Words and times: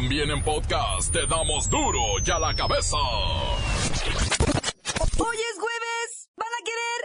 También 0.00 0.30
en 0.30 0.40
podcast 0.44 1.12
te 1.12 1.26
damos 1.26 1.68
duro 1.68 1.98
y 2.24 2.30
a 2.30 2.38
la 2.38 2.54
cabeza. 2.54 2.96
Hoy 5.16 5.36
es 5.36 5.58
jueves, 5.58 6.28
¿van 6.36 6.48
a 6.54 6.62
querer? 6.64 7.00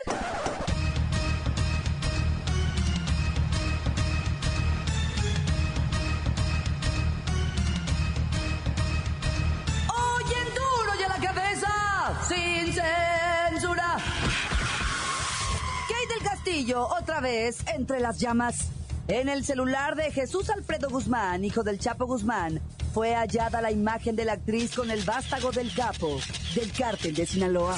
Hoy 9.90 10.26
en 10.40 10.50
duro 10.54 10.94
y 11.00 11.04
a 11.04 11.10
la 11.10 11.20
cabeza, 11.20 11.74
sin 12.28 12.74
censura. 12.74 13.98
Kate 15.88 16.14
del 16.14 16.22
Castillo, 16.22 16.88
otra 16.90 17.22
vez 17.22 17.66
entre 17.74 18.00
las 18.00 18.20
llamas. 18.20 18.68
En 19.08 19.28
el 19.28 19.44
celular 19.44 19.96
de 19.96 20.12
Jesús 20.12 20.50
Alfredo 20.50 20.90
Guzmán, 20.90 21.44
hijo 21.44 21.64
del 21.64 21.78
Chapo 21.78 22.06
Guzmán, 22.06 22.62
fue 22.94 23.16
hallada 23.16 23.60
la 23.60 23.72
imagen 23.72 24.16
de 24.16 24.24
la 24.24 24.34
actriz 24.34 24.76
con 24.76 24.92
el 24.92 25.02
vástago 25.02 25.52
del 25.52 25.74
capo 25.74 26.20
del 26.54 26.72
cártel 26.72 27.16
de 27.16 27.26
Sinaloa. 27.26 27.76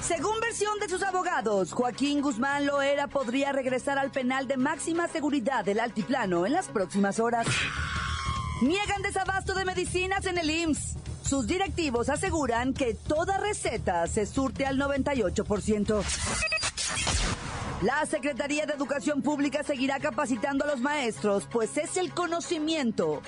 Según 0.00 0.40
versión 0.40 0.78
de 0.78 0.88
sus 0.88 1.02
abogados, 1.02 1.72
Joaquín 1.72 2.20
Guzmán 2.20 2.66
Loera 2.66 3.08
podría 3.08 3.50
regresar 3.50 3.98
al 3.98 4.12
penal 4.12 4.46
de 4.46 4.56
máxima 4.56 5.08
seguridad 5.08 5.64
del 5.64 5.80
altiplano 5.80 6.46
en 6.46 6.52
las 6.52 6.68
próximas 6.68 7.18
horas. 7.18 7.46
Niegan 8.62 9.02
desabasto 9.02 9.54
de 9.54 9.64
medicinas 9.64 10.26
en 10.26 10.38
el 10.38 10.50
IMSS. 10.50 10.96
Sus 11.24 11.46
directivos 11.46 12.08
aseguran 12.08 12.74
que 12.74 12.94
toda 12.94 13.38
receta 13.38 14.06
se 14.06 14.26
surte 14.26 14.66
al 14.66 14.78
98%. 14.78 16.51
La 17.82 18.06
Secretaría 18.06 18.64
de 18.64 18.74
Educación 18.74 19.22
Pública 19.22 19.64
seguirá 19.64 19.98
capacitando 19.98 20.64
a 20.64 20.68
los 20.68 20.80
maestros, 20.80 21.48
pues 21.50 21.76
es 21.76 21.96
el 21.96 22.14
conocimiento, 22.14 23.22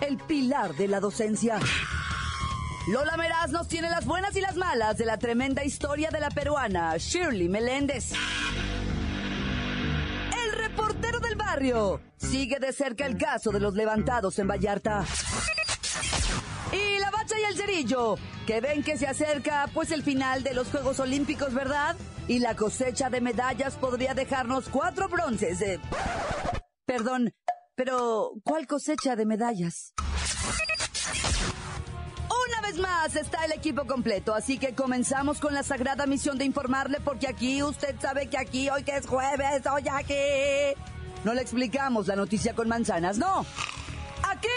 el 0.00 0.16
pilar 0.16 0.76
de 0.76 0.86
la 0.86 1.00
docencia. 1.00 1.58
Lola 2.86 3.16
Meraz 3.16 3.50
nos 3.50 3.66
tiene 3.66 3.90
las 3.90 4.06
buenas 4.06 4.36
y 4.36 4.40
las 4.40 4.54
malas 4.54 4.96
de 4.96 5.06
la 5.06 5.18
tremenda 5.18 5.64
historia 5.64 6.10
de 6.10 6.20
la 6.20 6.30
peruana 6.30 6.96
Shirley 6.98 7.48
Meléndez. 7.48 8.12
El 10.44 10.52
reportero 10.52 11.18
del 11.18 11.34
barrio 11.34 12.00
sigue 12.16 12.60
de 12.60 12.72
cerca 12.72 13.06
el 13.06 13.18
caso 13.18 13.50
de 13.50 13.58
los 13.58 13.74
levantados 13.74 14.38
en 14.38 14.46
Vallarta. 14.46 15.04
Y 16.72 16.98
la 16.98 17.10
bacha 17.10 17.38
y 17.38 17.44
el 17.44 17.56
cerillo, 17.56 18.16
que 18.46 18.60
ven 18.60 18.82
que 18.82 18.96
se 18.98 19.06
acerca 19.06 19.68
pues 19.72 19.90
el 19.90 20.02
final 20.02 20.42
de 20.42 20.54
los 20.54 20.68
Juegos 20.68 21.00
Olímpicos, 21.00 21.54
¿verdad? 21.54 21.96
Y 22.28 22.40
la 22.40 22.56
cosecha 22.56 23.08
de 23.10 23.20
medallas 23.20 23.76
podría 23.76 24.14
dejarnos 24.14 24.68
cuatro 24.68 25.08
bronces. 25.08 25.80
Perdón, 26.84 27.32
pero 27.74 28.32
¿cuál 28.44 28.66
cosecha 28.66 29.16
de 29.16 29.26
medallas? 29.26 29.92
Una 32.48 32.60
vez 32.62 32.78
más 32.78 33.14
está 33.16 33.44
el 33.44 33.52
equipo 33.52 33.86
completo, 33.86 34.34
así 34.34 34.58
que 34.58 34.74
comenzamos 34.74 35.38
con 35.38 35.54
la 35.54 35.62
sagrada 35.62 36.06
misión 36.06 36.38
de 36.38 36.44
informarle 36.44 37.00
porque 37.00 37.28
aquí 37.28 37.62
usted 37.62 37.94
sabe 38.00 38.28
que 38.28 38.38
aquí 38.38 38.68
hoy 38.70 38.82
que 38.82 38.96
es 38.96 39.06
jueves, 39.06 39.62
hoy 39.66 39.84
aquí 39.90 40.14
no 41.24 41.34
le 41.34 41.42
explicamos 41.42 42.06
la 42.06 42.16
noticia 42.16 42.54
con 42.54 42.68
manzanas, 42.68 43.18
no. 43.18 43.44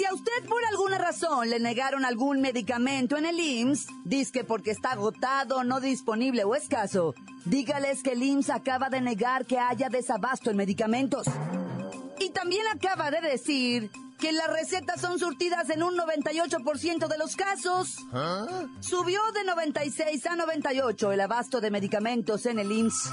Si 0.00 0.06
a 0.06 0.14
usted 0.14 0.48
por 0.48 0.64
alguna 0.64 0.96
razón 0.96 1.50
le 1.50 1.60
negaron 1.60 2.06
algún 2.06 2.40
medicamento 2.40 3.18
en 3.18 3.26
el 3.26 3.38
IMSS, 3.38 4.32
que 4.32 4.44
porque 4.44 4.70
está 4.70 4.92
agotado, 4.92 5.62
no 5.62 5.78
disponible 5.78 6.42
o 6.44 6.54
escaso, 6.54 7.14
dígales 7.44 8.02
que 8.02 8.12
el 8.12 8.22
IMSS 8.22 8.48
acaba 8.48 8.88
de 8.88 9.02
negar 9.02 9.44
que 9.44 9.58
haya 9.58 9.90
desabasto 9.90 10.50
en 10.50 10.56
medicamentos. 10.56 11.26
Y 12.18 12.30
también 12.30 12.62
acaba 12.74 13.10
de 13.10 13.20
decir 13.20 13.90
que 14.18 14.32
las 14.32 14.46
recetas 14.46 15.02
son 15.02 15.18
surtidas 15.18 15.68
en 15.68 15.82
un 15.82 15.94
98% 15.94 17.06
de 17.06 17.18
los 17.18 17.36
casos. 17.36 17.98
Subió 18.80 19.20
de 19.34 19.44
96 19.44 20.24
a 20.24 20.36
98 20.36 21.12
el 21.12 21.20
abasto 21.20 21.60
de 21.60 21.70
medicamentos 21.70 22.46
en 22.46 22.58
el 22.58 22.72
IMSS. 22.72 23.12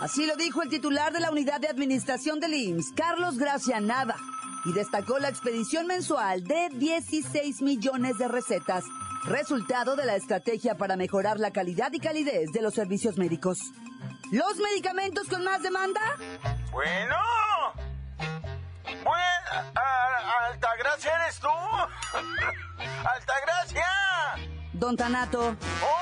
Así 0.00 0.24
lo 0.24 0.36
dijo 0.36 0.62
el 0.62 0.70
titular 0.70 1.12
de 1.12 1.20
la 1.20 1.30
unidad 1.30 1.60
de 1.60 1.68
administración 1.68 2.40
del 2.40 2.54
IMSS, 2.54 2.92
Carlos 2.94 3.36
Gracia 3.36 3.78
Nava, 3.80 4.16
y 4.64 4.72
destacó 4.72 5.18
la 5.18 5.28
expedición 5.28 5.86
mensual 5.86 6.44
de 6.44 6.68
16 6.72 7.62
millones 7.62 8.18
de 8.18 8.28
recetas, 8.28 8.84
resultado 9.24 9.96
de 9.96 10.06
la 10.06 10.16
estrategia 10.16 10.76
para 10.76 10.96
mejorar 10.96 11.38
la 11.38 11.52
calidad 11.52 11.92
y 11.92 12.00
calidez 12.00 12.50
de 12.52 12.62
los 12.62 12.74
servicios 12.74 13.16
médicos. 13.18 13.58
¿Los 14.30 14.56
medicamentos 14.56 15.26
con 15.28 15.42
más 15.44 15.62
demanda? 15.62 16.00
Bueno. 16.70 17.16
Bueno, 18.84 19.72
Altagracia 20.50 21.24
eres 21.24 21.40
tú. 21.40 21.48
Altagracia. 23.14 23.86
Don 24.72 24.96
Tanato. 24.96 25.56
Oh, 25.82 25.97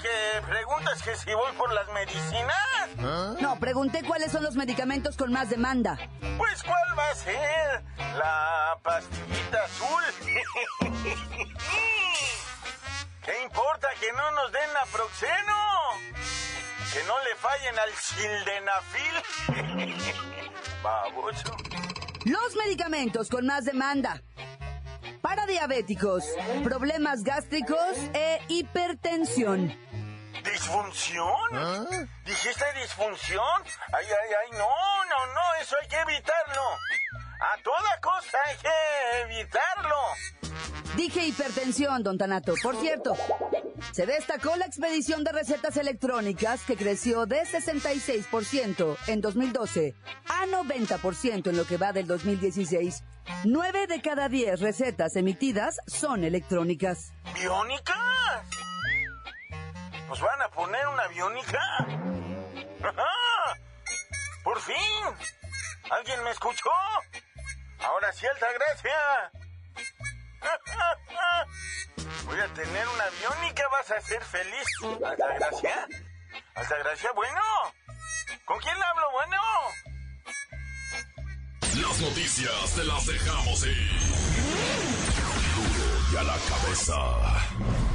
que 0.00 0.42
preguntas 0.46 1.02
que 1.02 1.16
si 1.16 1.32
voy 1.34 1.52
por 1.56 1.72
las 1.72 1.88
medicinas. 1.88 3.38
No, 3.40 3.58
pregunté 3.58 4.02
cuáles 4.02 4.32
son 4.32 4.42
los 4.42 4.54
medicamentos 4.56 5.16
con 5.16 5.32
más 5.32 5.50
demanda. 5.50 5.98
Pues 6.36 6.62
cuál 6.62 6.98
va 6.98 7.10
a 7.10 7.14
ser 7.14 7.82
la 8.16 8.78
pastillita 8.82 9.64
azul. 9.64 10.02
¿Qué 13.24 13.42
importa 13.44 13.88
que 14.00 14.12
no 14.12 14.30
nos 14.32 14.52
den 14.52 14.72
naproxeno? 14.74 15.54
Que 16.92 17.02
no 17.04 17.14
le 17.24 17.34
fallen 17.36 17.78
al 17.78 17.92
sildenafil. 17.92 19.14
Baboso. 20.82 21.56
Los 22.24 22.56
medicamentos 22.56 23.28
con 23.28 23.46
más 23.46 23.64
demanda. 23.64 24.22
Para 25.20 25.46
diabéticos, 25.46 26.24
problemas 26.62 27.22
gástricos 27.22 27.98
e 28.14 28.40
hipertensión. 28.48 29.76
¿Disfunción? 30.52 32.08
¿Dijiste 32.24 32.64
disfunción? 32.80 33.62
Ay, 33.92 34.06
ay, 34.06 34.30
ay, 34.44 34.50
no, 34.52 35.04
no, 35.08 35.26
no, 35.34 35.40
eso 35.60 35.76
hay 35.80 35.88
que 35.88 35.96
evitarlo. 35.96 36.62
A 37.40 37.62
toda 37.62 38.00
costa 38.00 38.38
hay 38.46 38.56
que 38.56 39.34
evitarlo. 39.34 39.96
Dije 40.96 41.26
hipertensión, 41.26 42.02
don 42.02 42.18
Tanato. 42.18 42.54
Por 42.62 42.76
cierto, 42.76 43.14
se 43.92 44.06
destacó 44.06 44.56
la 44.56 44.66
expedición 44.66 45.22
de 45.22 45.32
recetas 45.32 45.76
electrónicas 45.76 46.62
que 46.64 46.76
creció 46.76 47.26
de 47.26 47.42
66% 47.42 48.96
en 49.06 49.20
2012 49.20 49.94
a 50.28 50.46
90% 50.46 51.50
en 51.50 51.56
lo 51.56 51.66
que 51.66 51.76
va 51.76 51.92
del 51.92 52.06
2016. 52.06 53.04
Nueve 53.44 53.86
de 53.86 54.00
cada 54.00 54.28
diez 54.28 54.60
recetas 54.60 55.14
emitidas 55.16 55.76
son 55.86 56.24
electrónicas. 56.24 57.12
¿Biónicas? 57.34 58.67
¿Nos 60.08 60.20
van 60.22 60.40
a 60.40 60.48
poner 60.48 60.88
una 60.88 61.06
biónica? 61.08 61.60
¡Ajá! 62.82 63.60
¡Por 64.42 64.58
fin! 64.60 65.04
¿Alguien 65.90 66.24
me 66.24 66.30
escuchó? 66.30 66.70
Ahora 67.80 68.10
sí, 68.14 68.26
alta 68.26 68.46
gracia. 68.54 69.32
Voy 72.24 72.40
a 72.40 72.54
tener 72.54 72.88
una 72.88 73.04
biónica, 73.20 73.68
vas 73.68 73.90
a 73.90 74.00
ser 74.00 74.24
feliz. 74.24 74.66
¿Alta 75.04 75.34
gracia? 75.34 75.86
¿Alta 76.54 76.78
gracia? 76.78 77.12
Bueno. 77.14 77.42
¿Con 78.46 78.58
quién 78.60 78.76
hablo? 78.82 79.10
Bueno. 79.12 79.42
Las 81.86 82.00
noticias 82.00 82.74
te 82.74 82.84
las 82.84 83.06
dejamos 83.06 83.66
ir. 83.66 84.00
Duro 85.54 86.12
y 86.12 86.16
a 86.16 86.22
la 86.22 86.36
cabeza. 86.48 87.87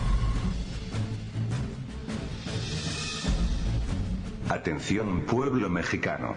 Atención 4.53 5.21
pueblo 5.21 5.67
mexicano. 5.67 6.35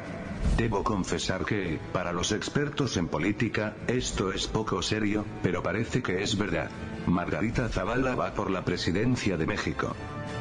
Debo 0.56 0.82
confesar 0.82 1.44
que, 1.44 1.78
para 1.92 2.14
los 2.14 2.32
expertos 2.32 2.96
en 2.96 3.08
política, 3.08 3.76
esto 3.88 4.32
es 4.32 4.46
poco 4.46 4.80
serio, 4.80 5.26
pero 5.42 5.62
parece 5.62 6.02
que 6.02 6.22
es 6.22 6.38
verdad. 6.38 6.70
Margarita 7.06 7.68
Zavala 7.68 8.14
va 8.14 8.32
por 8.32 8.50
la 8.50 8.64
presidencia 8.64 9.36
de 9.36 9.46
México. 9.46 9.94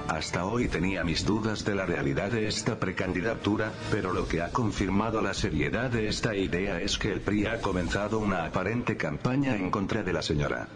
Hasta 0.08 0.46
hoy 0.46 0.70
tenía 0.70 1.04
mis 1.04 1.26
dudas 1.26 1.66
de 1.66 1.76
la 1.76 1.86
realidad 1.86 2.32
de 2.32 2.48
esta 2.48 2.80
precandidatura, 2.80 3.74
pero 3.92 4.14
lo 4.14 4.26
que 4.26 4.42
ha 4.42 4.54
confirmado 4.54 5.22
la 5.22 5.34
seriedad 5.34 5.90
de 5.90 6.08
esta 6.08 6.34
idea 6.34 6.80
es 6.80 6.98
que 6.98 7.12
el 7.12 7.20
PRI 7.20 7.48
ha 7.48 7.60
comenzado 7.60 8.20
una 8.20 8.46
aparente 8.46 8.96
campaña 8.96 9.54
en 9.58 9.70
contra 9.70 10.02
de 10.02 10.14
la 10.14 10.22
señora. 10.22 10.70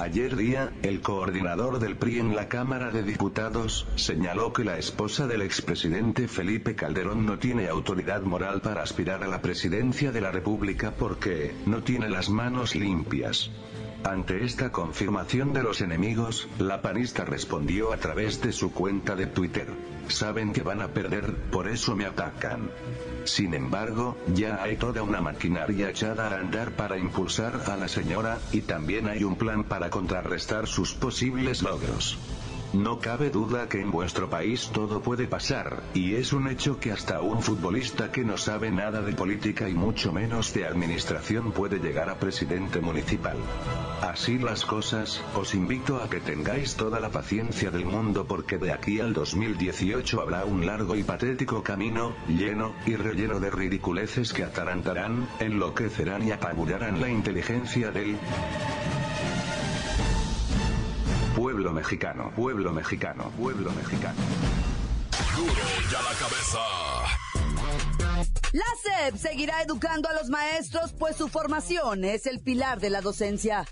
Ayer 0.00 0.34
día, 0.34 0.72
el 0.82 1.02
coordinador 1.02 1.78
del 1.78 1.94
PRI 1.94 2.20
en 2.20 2.34
la 2.34 2.48
Cámara 2.48 2.90
de 2.90 3.02
Diputados, 3.02 3.86
señaló 3.96 4.50
que 4.50 4.64
la 4.64 4.78
esposa 4.78 5.26
del 5.26 5.42
expresidente 5.42 6.26
Felipe 6.26 6.74
Calderón 6.74 7.26
no 7.26 7.38
tiene 7.38 7.68
autoridad 7.68 8.22
moral 8.22 8.62
para 8.62 8.82
aspirar 8.82 9.22
a 9.22 9.28
la 9.28 9.42
presidencia 9.42 10.10
de 10.10 10.22
la 10.22 10.32
República 10.32 10.94
porque, 10.98 11.54
no 11.66 11.82
tiene 11.82 12.08
las 12.08 12.30
manos 12.30 12.74
limpias. 12.74 13.50
Ante 14.04 14.44
esta 14.44 14.72
confirmación 14.72 15.52
de 15.52 15.62
los 15.62 15.82
enemigos, 15.82 16.48
la 16.58 16.80
panista 16.80 17.26
respondió 17.26 17.92
a 17.92 17.98
través 17.98 18.40
de 18.40 18.50
su 18.50 18.72
cuenta 18.72 19.14
de 19.14 19.26
Twitter. 19.26 19.68
Saben 20.08 20.52
que 20.52 20.62
van 20.62 20.80
a 20.80 20.88
perder, 20.88 21.34
por 21.50 21.68
eso 21.68 21.94
me 21.94 22.06
atacan. 22.06 22.70
Sin 23.24 23.52
embargo, 23.52 24.16
ya 24.34 24.62
hay 24.62 24.76
toda 24.76 25.02
una 25.02 25.20
maquinaria 25.20 25.90
echada 25.90 26.28
a 26.28 26.40
andar 26.40 26.72
para 26.72 26.96
impulsar 26.96 27.60
a 27.66 27.76
la 27.76 27.88
señora, 27.88 28.38
y 28.52 28.62
también 28.62 29.06
hay 29.06 29.22
un 29.22 29.36
plan 29.36 29.64
para 29.64 29.90
contrarrestar 29.90 30.66
sus 30.66 30.94
posibles 30.94 31.62
logros. 31.62 32.18
No 32.72 33.00
cabe 33.00 33.30
duda 33.30 33.68
que 33.68 33.80
en 33.80 33.90
vuestro 33.90 34.30
país 34.30 34.70
todo 34.72 35.02
puede 35.02 35.26
pasar, 35.26 35.82
y 35.92 36.14
es 36.14 36.32
un 36.32 36.46
hecho 36.46 36.78
que 36.78 36.92
hasta 36.92 37.20
un 37.20 37.42
futbolista 37.42 38.12
que 38.12 38.24
no 38.24 38.38
sabe 38.38 38.70
nada 38.70 39.02
de 39.02 39.12
política 39.12 39.68
y 39.68 39.74
mucho 39.74 40.12
menos 40.12 40.54
de 40.54 40.66
administración 40.66 41.50
puede 41.50 41.80
llegar 41.80 42.08
a 42.08 42.18
presidente 42.18 42.80
municipal. 42.80 43.36
Así 44.02 44.38
las 44.38 44.64
cosas, 44.64 45.22
os 45.34 45.54
invito 45.54 46.02
a 46.02 46.08
que 46.08 46.20
tengáis 46.20 46.74
toda 46.74 47.00
la 47.00 47.10
paciencia 47.10 47.70
del 47.70 47.84
mundo 47.84 48.26
porque 48.26 48.56
de 48.58 48.72
aquí 48.72 48.98
al 48.98 49.12
2018 49.12 50.20
habrá 50.20 50.44
un 50.44 50.64
largo 50.64 50.96
y 50.96 51.02
patético 51.02 51.62
camino, 51.62 52.14
lleno 52.26 52.74
y 52.86 52.96
relleno 52.96 53.40
de 53.40 53.50
ridiculeces 53.50 54.32
que 54.32 54.44
atarantarán, 54.44 55.28
enloquecerán 55.38 56.26
y 56.26 56.32
apabullarán 56.32 57.00
la 57.00 57.08
inteligencia 57.08 57.90
del 57.90 58.16
Pueblo 61.36 61.72
mexicano, 61.72 62.32
pueblo 62.34 62.72
mexicano, 62.72 63.30
pueblo 63.38 63.70
mexicano. 63.72 64.18
Duro 65.36 65.52
ya 65.90 66.02
la 66.02 66.14
cabeza. 66.18 66.58
La 68.52 68.64
SEP 68.82 69.16
seguirá 69.16 69.62
educando 69.62 70.08
a 70.08 70.12
los 70.12 70.28
maestros, 70.28 70.92
pues 70.98 71.16
su 71.16 71.28
formación 71.28 72.04
es 72.04 72.26
el 72.26 72.40
pilar 72.40 72.80
de 72.80 72.90
la 72.90 73.00
docencia. 73.00 73.64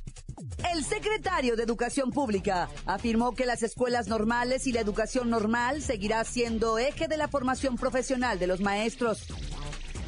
El 0.73 0.85
secretario 0.85 1.56
de 1.56 1.62
Educación 1.62 2.11
Pública 2.11 2.69
afirmó 2.85 3.35
que 3.35 3.47
las 3.47 3.62
escuelas 3.62 4.06
normales 4.09 4.67
y 4.67 4.73
la 4.73 4.81
educación 4.81 5.31
normal 5.31 5.82
seguirá 5.82 6.23
siendo 6.25 6.79
eje 6.79 7.09
de 7.09 7.17
la 7.17 7.29
formación 7.29 7.76
profesional 7.76 8.38
de 8.38 8.47
los 8.47 8.61
maestros. 8.61 9.26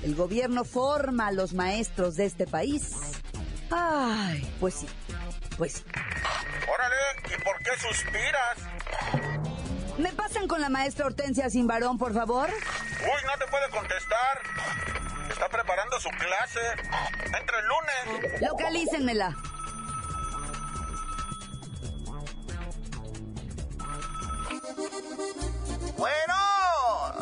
El 0.03 0.15
gobierno 0.15 0.65
forma 0.65 1.29
a 1.29 1.33
los 1.33 1.55
maestros 1.55 2.17
de 2.17 2.27
este 2.27 2.47
país. 2.47 2.93
Ay, 3.71 4.47
pues 4.61 4.75
sí, 4.75 4.87
pues 5.57 5.73
sí. 5.73 5.83
Órale, 6.73 6.97
¿y 7.27 7.43
por 7.43 7.59
qué 7.59 7.71
suspiras? 7.81 8.59
¿Me 9.99 10.13
pasan 10.13 10.47
con 10.47 10.61
la 10.61 10.69
maestra 10.69 11.07
Hortensia 11.07 11.49
sin 11.51 11.67
varón, 11.67 11.99
por 11.99 12.15
favor? 12.15 12.49
Uy, 12.49 13.27
no 13.27 13.45
te 13.45 13.51
puede 13.51 13.71
contestar. 13.71 14.43
Está 15.31 15.49
preparando 15.49 15.99
su 16.01 16.09
clase. 16.11 16.61
Entra 17.39 17.59
el 17.59 17.67
lunes. 17.67 18.41
Localícenmela. 18.43 19.37
Bueno, 25.97 26.35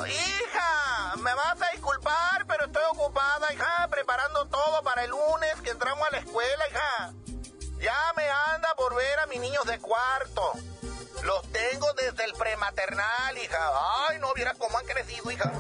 hija, 0.06 1.16
me 1.16 1.34
vas 1.34 1.60
a 1.60 1.70
disculpar, 1.72 2.46
pero 2.46 2.66
estoy 2.66 2.82
ocupada, 2.92 3.52
hija, 3.52 3.88
preparando 3.90 4.46
todo 4.46 4.82
para 4.82 5.04
el 5.04 5.10
lunes 5.10 5.54
que 5.62 5.70
entramos 5.70 6.06
a 6.06 6.12
la 6.12 6.18
escuela, 6.18 6.64
hija. 6.70 7.12
Ya 7.80 8.12
me 8.16 8.28
anda 8.54 8.68
por 8.76 8.94
ver 8.94 9.18
a 9.20 9.26
mis 9.26 9.40
niños 9.40 9.64
de 9.66 9.78
cuarto. 9.78 10.52
Los 11.24 11.42
tengo 11.52 11.92
desde 11.94 12.24
el 12.24 12.32
prematernal, 12.34 13.38
hija. 13.38 13.58
Ay, 14.08 14.18
no 14.20 14.32
vieras 14.34 14.56
cómo 14.56 14.78
han 14.78 14.86
crecido, 14.86 15.30
hija. 15.30 15.52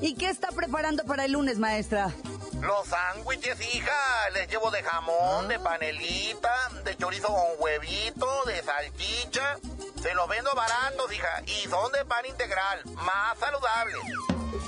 ¿Y 0.00 0.14
qué 0.14 0.28
está 0.28 0.48
preparando 0.48 1.04
para 1.04 1.24
el 1.24 1.32
lunes, 1.32 1.58
maestra? 1.58 2.12
Los 2.60 2.86
sándwiches, 2.86 3.60
hija, 3.74 4.30
les 4.34 4.48
llevo 4.48 4.70
de 4.70 4.82
jamón, 4.84 5.48
de 5.48 5.58
panelita, 5.58 6.52
de 6.84 6.96
chorizo 6.96 7.26
con 7.28 7.44
huevito, 7.58 8.44
de 8.46 8.62
salchicha. 8.62 9.58
Se 10.02 10.12
los 10.14 10.28
vendo 10.28 10.52
baratos, 10.54 11.12
hija, 11.12 11.42
y 11.46 11.68
son 11.68 11.92
de 11.92 12.04
pan 12.04 12.26
integral, 12.26 12.82
más 12.96 13.38
saludables. 13.38 14.02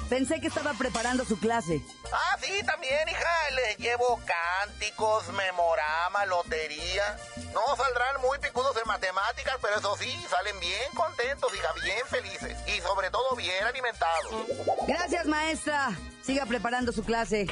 Pensé 0.09 0.41
que 0.41 0.47
estaba 0.47 0.73
preparando 0.75 1.25
su 1.25 1.39
clase. 1.41 1.83
Ah, 2.13 2.39
sí, 2.41 2.65
también, 2.65 3.09
hija, 3.09 3.51
les 3.57 3.79
llevo 3.79 4.21
cánticos, 4.25 5.27
memorama, 5.33 6.25
lotería. 6.27 7.19
No 7.53 7.77
saldrán 7.77 8.21
muy 8.21 8.39
picudos 8.39 8.77
en 8.81 8.87
matemáticas, 8.87 9.57
pero 9.61 9.77
eso 9.77 9.97
sí, 9.97 10.13
salen 10.31 10.61
bien 10.61 10.93
contentos, 10.95 11.53
hija, 11.53 11.69
bien 11.83 12.07
felices. 12.07 12.57
Y 12.69 12.81
sobre 12.81 13.11
todo 13.11 13.35
bien 13.35 13.65
alimentados. 13.65 14.87
Gracias, 14.87 15.27
maestra. 15.27 15.91
Siga 16.23 16.47
preparando 16.47 16.93
su 16.93 17.03
clase. 17.03 17.47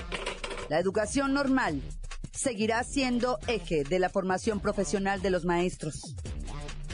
La 0.69 0.78
educación 0.78 1.35
normal 1.35 1.82
seguirá 2.32 2.85
siendo 2.85 3.38
eje 3.49 3.82
de 3.82 3.99
la 3.99 4.08
formación 4.08 4.61
profesional 4.61 5.20
de 5.20 5.31
los 5.31 5.44
maestros. 5.44 6.14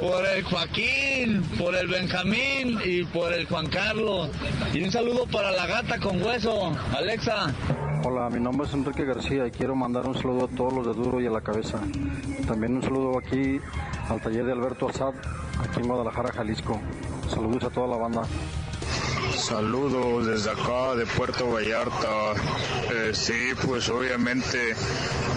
por 0.00 0.26
el 0.26 0.44
Joaquín, 0.44 1.42
por 1.58 1.74
el 1.74 1.88
Benjamín 1.88 2.78
y 2.84 3.04
por 3.04 3.32
el 3.32 3.46
Juan 3.46 3.68
Carlos. 3.68 4.28
Y 4.74 4.82
un 4.82 4.92
saludo 4.92 5.26
para 5.26 5.50
la 5.50 5.66
gata 5.66 5.98
con 5.98 6.22
hueso, 6.22 6.76
Alexa. 6.94 7.54
Hola, 8.04 8.28
mi 8.28 8.38
nombre 8.38 8.66
es 8.66 8.74
Enrique 8.74 9.04
García 9.04 9.46
y 9.46 9.50
quiero 9.50 9.74
mandar 9.74 10.06
un 10.06 10.14
saludo 10.14 10.44
a 10.44 10.48
todos 10.48 10.74
los 10.74 10.86
de 10.86 10.92
Duro 10.92 11.22
y 11.22 11.26
a 11.26 11.30
la 11.30 11.40
cabeza. 11.40 11.78
También 12.46 12.76
un 12.76 12.82
saludo 12.82 13.18
aquí 13.18 13.58
al 14.10 14.20
taller 14.20 14.44
de 14.44 14.52
Alberto 14.52 14.90
Azad, 14.90 15.14
aquí 15.58 15.80
en 15.80 15.88
Guadalajara, 15.88 16.32
Jalisco. 16.32 16.78
Saludos 17.30 17.64
a 17.64 17.70
toda 17.70 17.86
la 17.88 17.96
banda. 17.96 18.22
Saludos 19.38 20.26
desde 20.26 20.50
acá 20.50 20.96
de 20.96 21.06
Puerto 21.06 21.48
Vallarta. 21.48 22.34
Eh, 22.92 23.12
sí, 23.14 23.52
pues 23.64 23.88
obviamente 23.88 24.74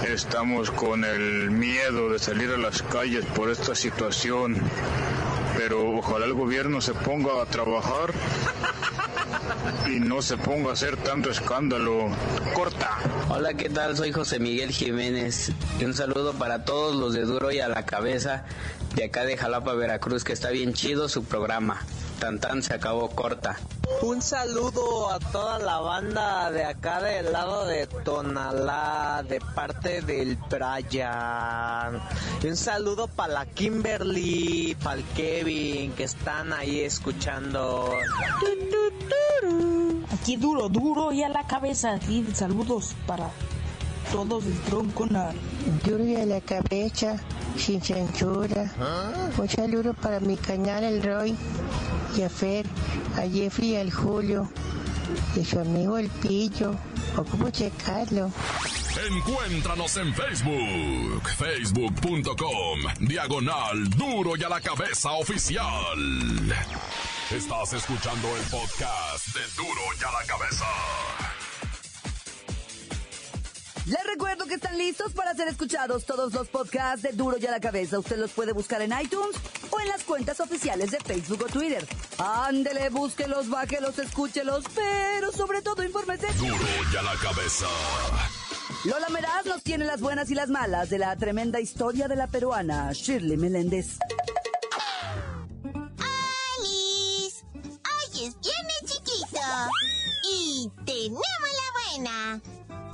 estamos 0.08 0.72
con 0.72 1.05
el 1.05 1.51
miedo 1.51 2.10
de 2.10 2.17
salir 2.17 2.50
a 2.50 2.58
las 2.58 2.81
calles 2.81 3.25
por 3.27 3.51
esta 3.51 3.75
situación, 3.75 4.58
pero 5.55 5.98
ojalá 5.98 6.25
el 6.25 6.34
gobierno 6.34 6.81
se 6.81 6.93
ponga 6.93 7.41
a 7.41 7.46
trabajar 7.46 8.12
y 9.88 10.00
no 10.00 10.24
se 10.24 10.36
ponga 10.36 10.72
a 10.72 10.74
hacer 10.74 10.98
tanto 10.98 11.29
escándalo. 11.29 12.10
Corta. 12.55 12.98
Hola, 13.29 13.53
¿qué 13.53 13.70
tal? 13.70 13.96
Soy 13.96 14.12
José 14.12 14.39
Miguel 14.39 14.72
Jiménez. 14.72 15.51
Y 15.79 15.86
un 15.86 15.93
saludo 15.93 16.34
para 16.34 16.65
todos 16.65 16.96
los 16.96 17.13
de 17.13 17.22
Duro 17.22 17.51
y 17.51 17.60
a 17.60 17.70
la 17.70 17.86
Cabeza 17.86 18.46
de 18.96 19.05
acá 19.05 19.25
de 19.25 19.38
Jalapa, 19.38 19.74
Veracruz, 19.74 20.24
que 20.24 20.34
está 20.34 20.50
bien 20.50 20.74
chido 20.74 21.08
su 21.08 21.24
programa. 21.24 21.81
Tan 22.22 22.38
tan 22.40 22.62
se 22.62 22.75
acabó 22.75 23.10
corta. 23.10 23.58
Un 24.04 24.22
saludo 24.22 25.10
a 25.10 25.18
toda 25.18 25.58
la 25.58 25.80
banda 25.80 26.51
de 26.51 26.63
acá 26.63 27.01
del 27.01 27.34
lado 27.34 27.66
de 27.66 27.88
Tonalá, 27.88 29.24
de 29.28 29.42
parte 29.56 30.01
del 30.04 30.38
Brian. 30.48 32.00
Y 32.44 32.48
un 32.48 32.56
saludo 32.56 33.08
para 33.08 33.34
la 33.34 33.46
Kimberly, 33.48 34.78
para 34.84 34.98
el 34.98 35.04
Kevin, 35.16 35.94
que 35.94 36.04
están 36.04 36.54
ahí 36.54 36.82
escuchando. 36.82 37.92
Aquí 40.13 40.36
duro, 40.36 40.70
duro 40.70 41.12
y 41.12 41.24
a 41.24 41.30
la 41.30 41.48
cabeza. 41.48 41.96
Aquí 41.96 42.24
saludos 42.36 42.96
para 43.08 43.32
todos 44.12 44.46
el 44.46 44.60
tronco 44.62 45.08
Duro 45.86 46.06
y 46.06 46.16
a 46.18 46.25
la 46.28 46.42
cabeza, 46.42 47.18
sin 47.58 47.82
censura. 47.82 48.72
Un 49.38 49.50
saludo 49.50 49.96
para 49.96 50.20
mi 50.20 50.38
canal 50.38 50.84
El 50.84 51.01
Roy 51.01 51.36
y 52.18 52.24
a 52.24 52.30
Fer, 52.30 52.65
a 53.18 53.22
Jeffrey 53.22 53.72
y 53.72 53.75
al 53.77 53.91
Julio. 53.91 54.50
Y 55.36 55.44
su 55.46 55.60
amigo 55.60 55.98
El 55.98 56.10
Pillo. 56.10 56.75
Ocupo 57.18 57.50
checarlo. 57.50 58.32
Encuéntranos 59.10 59.98
en 59.98 60.13
Facebook, 60.13 61.30
facebook.com, 61.38 62.80
diagonal 63.00 63.89
duro 63.91 64.36
y 64.38 64.44
a 64.44 64.50
la 64.50 64.62
cabeza 64.62 65.12
oficial. 65.12 66.56
Estás 67.32 67.74
escuchando 67.74 68.27
el 68.36 68.44
podcast 68.44 69.27
de 69.27 69.41
duro 69.56 69.82
y 70.00 70.03
a 70.03 70.12
la 70.12 70.27
cabeza. 70.27 71.31
Les 73.91 74.05
recuerdo 74.05 74.45
que 74.45 74.53
están 74.53 74.77
listos 74.77 75.12
para 75.12 75.33
ser 75.33 75.50
escuchados 75.50 76.05
todos 76.05 76.31
los 76.33 76.48
podcasts 76.48 77.01
de 77.01 77.12
Duro 77.12 77.36
y 77.38 77.45
a 77.45 77.51
la 77.51 77.60
Cabeza. 77.60 78.00
Usted 78.00 78.17
los 78.17 78.31
puede 78.31 78.53
buscar 78.53 78.81
en 78.81 78.93
iTunes 78.98 79.36
o 79.69 79.81
en 79.81 79.89
las 79.89 80.05
cuentas 80.05 80.39
oficiales 80.39 80.91
de 80.91 81.00
Facebook 81.00 81.41
o 81.43 81.51
Twitter. 81.51 81.86
Ándele, 82.17 82.88
búsquelos, 82.88 83.50
bájelos, 83.50 84.00
escúchelos, 84.00 84.63
pero 84.74 85.33
sobre 85.33 85.62
todo 85.62 85.83
infórmese. 85.83 86.27
Duro 86.36 86.55
y 86.93 86.95
a 86.95 87.01
la 87.01 87.15
Cabeza. 87.15 87.67
Lola 88.86 89.10
Meraz 89.10 89.45
nos 89.45 89.62
tiene 89.62 89.83
las 89.83 90.00
buenas 90.00 90.31
y 90.31 90.36
las 90.36 90.48
malas 90.48 90.89
de 90.89 90.98
la 90.98 91.13
tremenda 91.17 91.60
historia 91.60 92.07
de 92.07 92.15
la 92.15 92.27
peruana 92.27 92.93
Shirley 92.93 93.36
Meléndez. 93.36 94.00
¡Alice! 96.55 97.43
Hoy 97.43 98.25
es 98.25 98.39
viernes 98.39 98.83
chiquito 98.86 99.41
y 100.31 100.71
tenemos 100.86 101.19
la 101.19 101.98
buena. 101.98 102.41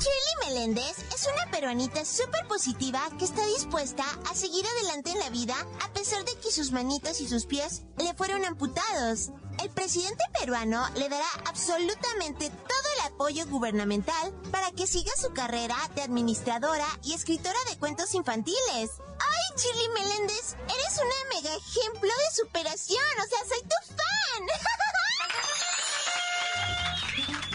Shirley 0.08 0.54
Meléndez 0.54 0.98
es 1.14 1.28
una 1.34 1.52
peruanita 1.52 2.06
súper 2.06 2.48
positiva 2.48 3.02
que 3.20 3.26
está 3.26 3.46
dispuesta 3.48 4.06
a 4.30 4.36
seguir 4.36 4.66
adelante 4.66 5.12
en 5.12 5.20
la 5.20 5.30
vida 5.30 5.56
a 5.84 5.92
pesar 5.92 6.24
de 6.24 6.34
que 6.36 6.50
sus 6.52 6.72
manitas 6.72 7.20
y 7.20 7.28
sus 7.28 7.46
pies 7.46 7.82
le 7.98 8.14
fueron 8.14 8.46
amputados. 8.46 9.32
El 9.62 9.70
presidente 9.70 10.24
peruano 10.40 10.88
le 10.96 11.10
dará 11.10 11.28
absolutamente 11.46 12.50
todo 12.50 12.88
el 12.96 13.12
apoyo 13.12 13.46
gubernamental 13.48 14.32
para 14.50 14.72
que 14.72 14.88
siga 14.88 15.12
su 15.20 15.34
carrera 15.34 15.76
de 15.96 16.04
administradora 16.04 16.88
y 17.04 17.14
escritora 17.14 17.60
de 17.70 17.78
cuentos 17.78 18.14
infantiles. 18.14 18.56
¡Ay, 18.78 19.58
Shirley 19.58 19.90
Meléndez! 19.90 20.56
Eres 20.70 21.02
una 21.02 21.36
mega 21.36 21.54
ejemplo 21.54 22.10
de 22.10 22.36
superación. 22.44 23.04
O 23.26 23.28
sea, 23.28 23.40
soy 23.50 23.62
tu 23.64 23.76
fan. 23.98 24.44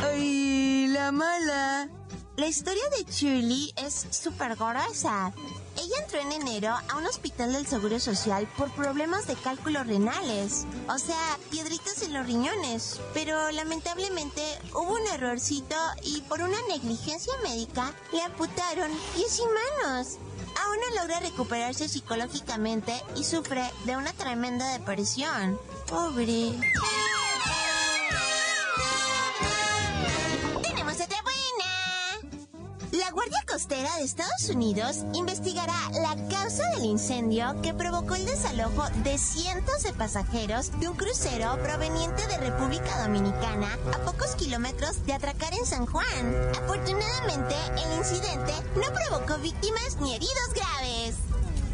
¡Ay, 0.12 0.87
la 0.88 1.12
mala! 1.12 2.01
La 2.37 2.47
historia 2.47 2.83
de 2.97 3.05
Shirley 3.12 3.75
es 3.77 4.07
súper 4.11 4.57
gruesa. 4.57 5.35
Ella 5.77 5.97
entró 6.01 6.19
en 6.19 6.33
enero 6.33 6.75
a 6.89 6.97
un 6.97 7.05
hospital 7.05 7.53
del 7.53 7.67
Seguro 7.67 8.01
Social 8.01 8.49
por 8.57 8.71
problemas 8.73 9.27
de 9.27 9.35
cálculos 9.35 9.87
renales, 9.87 10.65
o 10.89 10.99
sea, 10.99 11.39
piedritas 11.51 12.01
en 12.03 12.15
los 12.15 12.27
riñones. 12.27 13.01
Pero 13.12 13.51
lamentablemente 13.51 14.43
hubo 14.73 14.95
un 14.95 15.07
errorcito 15.09 15.77
y 16.05 16.23
por 16.23 16.41
una 16.41 16.57
negligencia 16.69 17.35
médica 17.43 17.93
le 18.12 18.23
amputaron 18.23 18.91
pies 19.15 19.39
y 19.39 19.87
manos. 19.87 20.17
Aún 20.65 20.77
no 20.81 21.03
logra 21.03 21.21
recuperarse 21.21 21.87
psicológicamente 21.87 22.95
y 23.15 23.25
sufre 23.25 23.71
de 23.85 23.97
una 23.97 24.12
tremenda 24.15 24.73
depresión. 24.73 25.59
Pobre. 25.87 26.53
Costera 33.52 33.94
de 33.99 34.04
Estados 34.04 34.49
Unidos 34.49 35.04
investigará 35.12 35.76
la 35.90 36.16
causa 36.30 36.62
del 36.71 36.87
incendio 36.87 37.54
que 37.61 37.75
provocó 37.75 38.14
el 38.14 38.25
desalojo 38.25 38.88
de 39.04 39.18
cientos 39.18 39.82
de 39.82 39.92
pasajeros 39.92 40.71
de 40.80 40.88
un 40.88 40.97
crucero 40.97 41.62
proveniente 41.62 42.26
de 42.28 42.38
República 42.38 43.02
Dominicana 43.02 43.78
a 43.92 43.99
pocos 44.06 44.37
kilómetros 44.37 45.04
de 45.04 45.12
atracar 45.12 45.52
en 45.52 45.66
San 45.66 45.85
Juan. 45.85 46.50
Afortunadamente, 46.62 47.54
el 47.85 47.99
incidente 47.99 48.54
no 48.75 48.90
provocó 48.90 49.37
víctimas 49.42 49.99
ni 50.00 50.14
heridos 50.14 50.54
graves. 50.54 51.16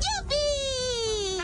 ¡Yupi! 0.02 1.38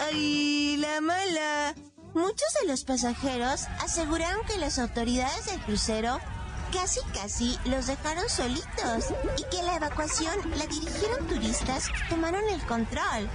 ¡Ay, 0.00 0.76
la 0.78 1.00
mala! 1.00 1.74
Muchos 2.14 2.48
de 2.60 2.66
los 2.66 2.82
pasajeros 2.82 3.68
aseguraron 3.80 4.44
que 4.44 4.58
las 4.58 4.80
autoridades 4.80 5.46
del 5.46 5.60
crucero 5.60 6.18
casi 6.72 7.00
casi 7.12 7.58
los 7.64 7.86
dejaron 7.86 8.28
solitos 8.28 9.06
y 9.36 9.44
que 9.44 9.62
la 9.62 9.76
evacuación 9.76 10.34
la 10.56 10.66
dirigieron 10.66 11.26
turistas 11.26 11.88
que 11.88 12.08
tomaron 12.08 12.44
el 12.48 12.64
control. 12.66 13.28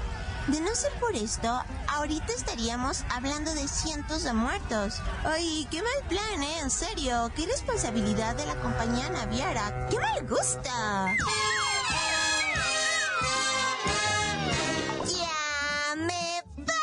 De 0.47 0.59
no 0.59 0.75
ser 0.75 0.91
por 0.99 1.15
esto, 1.15 1.63
ahorita 1.87 2.33
estaríamos 2.33 3.05
hablando 3.09 3.53
de 3.53 3.65
cientos 3.67 4.23
de 4.23 4.33
muertos. 4.33 5.01
Ay, 5.23 5.65
qué 5.71 5.81
mal 5.81 6.09
plan, 6.09 6.43
¿eh? 6.43 6.59
En 6.59 6.69
serio, 6.69 7.31
qué 7.33 7.45
responsabilidad 7.45 8.35
de 8.35 8.45
la 8.45 8.55
compañía 8.55 9.09
naviera. 9.09 9.87
¡Qué 9.89 9.97
mal 9.99 10.27
gusta! 10.27 11.15
Ya 15.07 15.95
me 15.95 16.43
voy. 16.57 16.73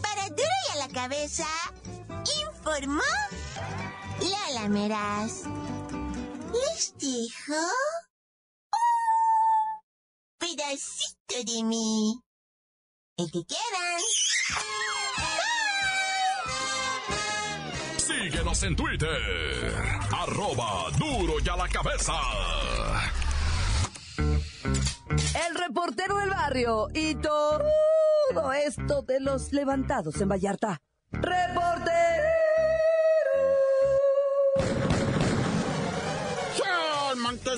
Para 0.00 0.28
duro 0.30 0.56
y 0.68 0.72
a 0.72 0.76
la 0.76 0.88
cabeza, 0.88 1.46
informó 2.42 3.02
Lola 4.20 4.68
Meraz. 4.68 5.44
Les 6.52 6.94
dejo 6.98 7.62
un 8.72 9.80
pedacito 10.38 11.36
de 11.46 11.62
mí. 11.64 12.20
El 13.16 13.30
que 13.30 13.44
quieran. 13.44 14.00
Síguenos 17.96 18.62
en 18.62 18.76
Twitter. 18.76 19.82
Arroba 20.12 20.90
duro 20.98 21.34
y 21.44 21.48
a 21.48 21.56
la 21.56 21.68
cabeza. 21.68 22.14
El 25.48 25.54
reportero 25.54 26.16
del 26.18 26.30
barrio 26.30 26.88
y 26.94 27.14
todo 27.14 28.52
esto 28.52 29.02
de 29.02 29.20
los 29.20 29.52
levantados 29.52 30.20
en 30.20 30.28
Vallarta. 30.28 30.80
¡Reportero! 31.10 32.09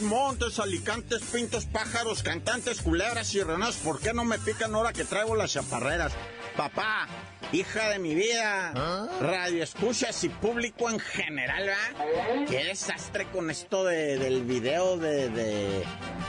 Montes, 0.03 0.59
alicantes, 0.59 1.23
pintos, 1.23 1.65
pájaros, 1.67 2.23
cantantes, 2.23 2.83
culebras 2.83 3.35
y 3.35 3.43
renas, 3.43 3.77
¿por 3.77 4.01
qué 4.01 4.13
no 4.13 4.25
me 4.25 4.39
pican 4.39 4.75
ahora 4.75 4.93
que 4.93 5.05
traigo 5.05 5.37
las 5.37 5.53
chaparreras? 5.53 6.13
Papá, 6.57 7.09
hija 7.53 7.91
de 7.91 7.99
mi 7.99 8.15
vida, 8.15 8.73
radio 9.21 9.63
escuchas 9.63 10.25
y 10.25 10.31
público 10.31 10.89
en 10.89 10.99
general, 10.99 11.67
¿verdad? 11.67 12.47
Qué 12.49 12.65
desastre 12.65 13.27
con 13.27 13.51
esto 13.51 13.85
de, 13.85 14.19
del 14.19 14.45
video 14.45 14.97
de, 14.97 15.29
de, 15.29 15.85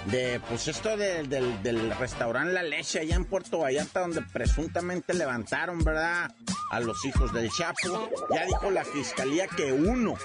de 0.07 0.41
pues 0.49 0.67
esto 0.67 0.97
de, 0.97 1.23
del, 1.23 1.63
del 1.63 1.91
restaurante 1.97 2.53
La 2.53 2.63
Leche 2.63 2.99
allá 2.99 3.15
en 3.15 3.25
Puerto 3.25 3.59
Vallarta, 3.59 4.01
donde 4.01 4.21
presuntamente 4.21 5.13
levantaron, 5.13 5.79
¿verdad? 5.79 6.31
A 6.71 6.79
los 6.79 7.05
hijos 7.05 7.31
del 7.33 7.49
Chapo. 7.49 8.09
Ya 8.33 8.45
dijo 8.45 8.69
la 8.71 8.83
fiscalía 8.83 9.47
que 9.47 9.71
uno 9.71 10.15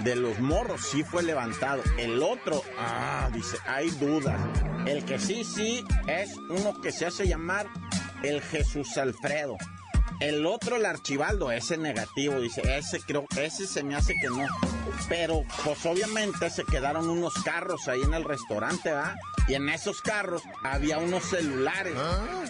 de 0.00 0.14
los 0.14 0.38
morros 0.38 0.82
sí 0.86 1.02
fue 1.02 1.22
levantado. 1.22 1.82
El 1.98 2.22
otro, 2.22 2.62
ah, 2.78 3.28
dice, 3.32 3.56
hay 3.66 3.90
dudas. 3.90 4.40
El 4.86 5.04
que 5.04 5.18
sí, 5.18 5.42
sí, 5.44 5.82
es 6.06 6.36
uno 6.36 6.80
que 6.80 6.92
se 6.92 7.06
hace 7.06 7.26
llamar 7.26 7.66
el 8.22 8.40
Jesús 8.40 8.96
Alfredo. 8.98 9.56
El 10.20 10.46
otro, 10.46 10.76
el 10.76 10.86
Archibaldo, 10.86 11.50
ese 11.50 11.76
negativo, 11.76 12.40
dice, 12.40 12.62
ese 12.76 13.00
creo, 13.00 13.26
ese 13.36 13.66
se 13.66 13.82
me 13.82 13.94
hace 13.94 14.14
que 14.14 14.28
no. 14.28 14.46
Pero, 15.08 15.42
pues 15.64 15.84
obviamente 15.86 16.48
se 16.50 16.64
quedaron 16.64 17.08
unos 17.08 17.34
carros 17.44 17.88
ahí 17.88 18.02
en 18.02 18.14
el 18.14 18.24
restaurante, 18.24 18.92
¿va? 18.92 19.16
Y 19.46 19.54
en 19.54 19.68
esos 19.68 20.00
carros 20.00 20.42
había 20.62 20.98
unos 20.98 21.24
celulares. 21.24 21.94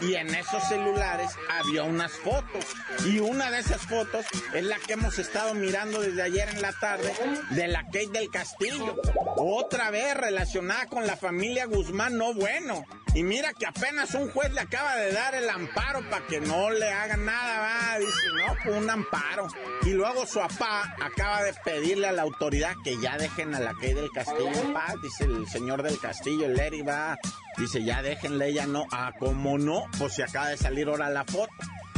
Y 0.01 0.15
en 0.15 0.35
esos 0.35 0.63
celulares 0.69 1.31
había 1.51 1.83
unas 1.83 2.13
fotos. 2.13 2.65
Y 3.07 3.19
una 3.19 3.51
de 3.51 3.59
esas 3.61 3.83
fotos 3.83 4.27
es 4.55 4.65
la 4.65 4.79
que 4.79 4.95
hemos 4.95 5.19
estado 5.19 5.55
mirando 5.55 6.01
desde 6.01 6.23
ayer 6.23 6.49
en 6.49 6.63
la 6.63 6.73
tarde 6.73 7.13
de 7.51 7.69
la 7.69 7.85
Kate 7.85 8.11
del 8.13 8.31
Castillo. 8.31 9.01
Otra 9.37 9.91
vez 9.91 10.17
relacionada 10.17 10.87
con 10.87 11.07
la 11.07 11.17
familia 11.17 11.67
Guzmán, 11.67 12.17
no 12.17 12.35
bueno. 12.35 12.85
Y 13.15 13.23
mira 13.23 13.53
que 13.53 13.65
apenas 13.65 14.13
un 14.15 14.29
juez 14.31 14.53
le 14.53 14.61
acaba 14.61 14.97
de 14.97 15.13
dar 15.13 15.37
el 15.37 15.49
amparo 15.49 16.01
para 16.11 16.27
que 16.27 16.41
no 16.41 16.71
le 16.71 16.91
hagan 16.91 17.25
nada, 17.25 17.61
va. 17.61 17.99
Dice, 17.99 18.13
no, 18.37 18.57
pues 18.63 18.77
un 18.77 18.91
amparo. 18.91 19.47
Y 19.83 19.91
luego 19.91 20.27
su 20.27 20.41
papá 20.41 20.97
acaba 21.01 21.45
de 21.45 21.55
pedirle 21.65 22.09
a 22.09 22.13
la 22.13 22.23
autoridad 22.23 22.75
que 22.83 23.01
ya 23.01 23.17
dejen 23.17 23.55
a 23.55 23.61
la 23.61 23.73
Kate 23.75 23.95
del 23.95 24.11
Castillo 24.11 24.51
en 24.53 24.73
paz. 24.73 24.95
Dice 25.01 25.25
el 25.25 25.47
señor 25.47 25.85
del 25.85 26.01
Castillo, 26.01 26.47
el 26.47 26.59
Eri, 26.59 26.83
va. 26.85 27.19
Dice, 27.57 27.83
ya 27.85 28.03
déjenle, 28.03 28.49
ella 28.49 28.67
no. 28.67 28.87
Ah, 28.91 29.13
como 29.19 29.59
no, 29.59 29.85
pues 29.99 30.15
se 30.15 30.23
acaba 30.23 30.49
de 30.49 30.57
salir 30.57 30.89
ahora 30.89 31.11
la 31.11 31.25
foto. 31.25 31.53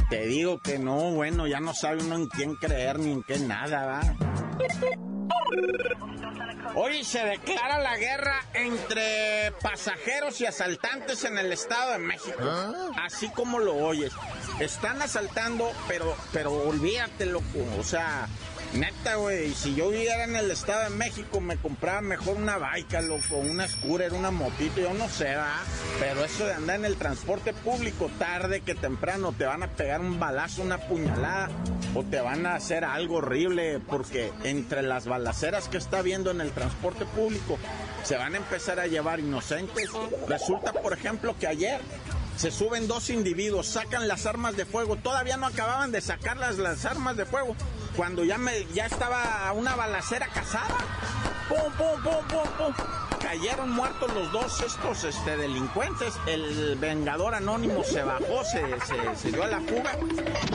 Te 0.08 0.26
digo 0.26 0.60
que 0.60 0.78
no, 0.78 1.10
bueno, 1.12 1.46
ya 1.46 1.60
no 1.60 1.74
sabe 1.74 2.02
uno 2.02 2.14
en 2.14 2.26
quién 2.28 2.54
creer 2.54 2.98
ni 2.98 3.12
en 3.12 3.22
qué 3.24 3.38
nada, 3.38 3.86
va. 3.86 4.00
Hoy 6.74 7.02
se 7.04 7.24
declara 7.24 7.80
la 7.80 7.96
guerra 7.96 8.44
entre 8.52 9.50
pasajeros 9.62 10.40
y 10.40 10.46
asaltantes 10.46 11.24
en 11.24 11.38
el 11.38 11.50
Estado 11.52 11.92
de 11.92 11.98
México. 11.98 12.38
Así 13.02 13.30
como 13.30 13.58
lo 13.58 13.74
oyes. 13.76 14.12
Están 14.60 15.00
asaltando, 15.00 15.72
pero, 15.88 16.14
pero 16.32 16.52
olvídate, 16.52 17.26
loco. 17.26 17.64
O 17.78 17.82
sea, 17.82 18.28
Neta, 18.74 19.14
güey, 19.14 19.54
si 19.54 19.74
yo 19.74 19.88
viviera 19.88 20.24
en 20.24 20.36
el 20.36 20.50
Estado 20.50 20.90
de 20.90 20.96
México, 20.96 21.40
me 21.40 21.56
compraba 21.56 22.02
mejor 22.02 22.36
una 22.36 22.58
baica, 22.58 23.00
loco, 23.00 23.36
una 23.36 23.66
scooter, 23.66 24.12
una 24.12 24.30
motito, 24.30 24.80
yo 24.80 24.92
no 24.92 25.08
sé, 25.08 25.34
¿va? 25.34 25.60
Pero 25.98 26.24
eso 26.24 26.44
de 26.44 26.52
andar 26.52 26.76
en 26.76 26.84
el 26.84 26.96
transporte 26.96 27.54
público, 27.54 28.10
tarde 28.18 28.60
que 28.60 28.74
temprano, 28.74 29.32
te 29.32 29.46
van 29.46 29.62
a 29.62 29.68
pegar 29.68 30.00
un 30.00 30.20
balazo, 30.20 30.62
una 30.62 30.78
puñalada, 30.78 31.48
o 31.94 32.02
te 32.04 32.20
van 32.20 32.44
a 32.44 32.54
hacer 32.54 32.84
algo 32.84 33.16
horrible, 33.16 33.80
porque 33.80 34.30
entre 34.44 34.82
las 34.82 35.06
balaceras 35.06 35.68
que 35.68 35.78
está 35.78 36.02
viendo 36.02 36.30
en 36.30 36.42
el 36.42 36.50
transporte 36.50 37.06
público, 37.06 37.58
se 38.04 38.16
van 38.16 38.34
a 38.34 38.38
empezar 38.38 38.78
a 38.78 38.86
llevar 38.86 39.20
inocentes. 39.20 39.90
Resulta, 40.28 40.72
por 40.74 40.92
ejemplo, 40.92 41.34
que 41.38 41.46
ayer 41.46 41.80
se 42.36 42.50
suben 42.50 42.86
dos 42.86 43.10
individuos, 43.10 43.66
sacan 43.66 44.08
las 44.08 44.26
armas 44.26 44.56
de 44.56 44.66
fuego, 44.66 44.96
todavía 44.96 45.36
no 45.36 45.46
acababan 45.46 45.90
de 45.90 46.00
sacar 46.00 46.36
las, 46.36 46.84
armas 46.84 47.16
de 47.16 47.24
fuego, 47.24 47.56
cuando 47.96 48.24
ya 48.24 48.38
me 48.38 48.66
ya 48.74 48.86
estaba 48.86 49.50
una 49.54 49.74
balacera 49.74 50.28
casada. 50.28 50.76
¡Pum, 51.48 51.72
pum, 51.78 52.02
pum, 52.02 52.28
pum, 52.28 52.74
pum! 52.74 53.05
Cayeron 53.26 53.70
muertos 53.70 54.14
los 54.14 54.30
dos 54.30 54.60
estos 54.60 55.02
este, 55.02 55.36
delincuentes. 55.36 56.14
El 56.28 56.76
vengador 56.76 57.34
anónimo 57.34 57.82
se 57.82 58.04
bajó, 58.04 58.44
se, 58.44 58.62
se, 58.86 59.16
se 59.16 59.32
dio 59.32 59.42
a 59.42 59.48
la 59.48 59.60
fuga. 59.62 59.98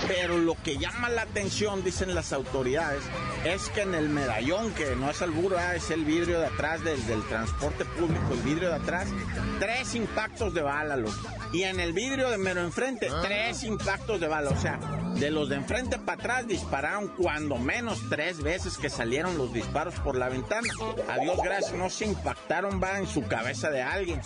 Pero 0.07 0.37
lo 0.37 0.55
que 0.63 0.77
llama 0.77 1.09
la 1.09 1.23
atención, 1.23 1.83
dicen 1.83 2.15
las 2.15 2.31
autoridades, 2.31 3.03
es 3.43 3.67
que 3.71 3.81
en 3.81 3.93
el 3.93 4.07
medallón, 4.07 4.73
que 4.73 4.95
no 4.95 5.11
es 5.11 5.21
albur, 5.21 5.57
ah, 5.57 5.75
es 5.75 5.91
el 5.91 6.05
vidrio 6.05 6.39
de 6.39 6.45
atrás 6.45 6.81
del, 6.81 7.05
del 7.07 7.21
transporte 7.27 7.83
público, 7.83 8.31
el 8.31 8.41
vidrio 8.41 8.69
de 8.69 8.75
atrás, 8.75 9.09
tres 9.59 9.93
impactos 9.93 10.53
de 10.53 10.61
bala. 10.61 10.97
Y 11.51 11.63
en 11.63 11.81
el 11.81 11.91
vidrio 11.91 12.29
de 12.29 12.37
mero 12.37 12.61
enfrente, 12.61 13.09
tres 13.21 13.63
impactos 13.63 14.21
de 14.21 14.29
bala. 14.29 14.49
O 14.49 14.57
sea, 14.57 14.79
de 15.19 15.31
los 15.31 15.49
de 15.49 15.55
enfrente 15.55 15.97
para 15.97 16.19
atrás 16.19 16.47
dispararon 16.47 17.07
cuando 17.17 17.57
menos 17.57 18.01
tres 18.09 18.41
veces 18.41 18.77
que 18.77 18.89
salieron 18.89 19.37
los 19.37 19.53
disparos 19.53 19.95
por 19.95 20.15
la 20.15 20.29
ventana. 20.29 20.67
A 21.09 21.19
Dios 21.19 21.37
gracias, 21.43 21.73
no 21.73 21.89
se 21.89 22.05
impactaron, 22.05 22.81
va 22.81 22.97
en 22.97 23.07
su 23.07 23.23
cabeza 23.27 23.69
de 23.69 23.81
alguien. 23.81 24.21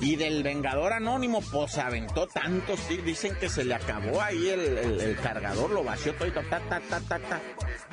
Y 0.00 0.16
del 0.16 0.42
Vengador 0.42 0.92
Anónimo, 0.92 1.40
pues 1.52 1.78
aventó 1.78 2.26
tantos, 2.26 2.80
sí, 2.80 2.98
dicen 2.98 3.36
que 3.38 3.48
se 3.48 3.64
le 3.64 3.74
acabó 3.74 4.20
ahí 4.20 4.48
el, 4.48 5.16
cargador, 5.22 5.70
lo 5.70 5.82
vació 5.82 6.14
todo, 6.14 6.30
ta, 6.32 6.42
ta, 6.42 6.80
ta, 6.80 7.00
ta, 7.00 7.18
ta. 7.18 7.40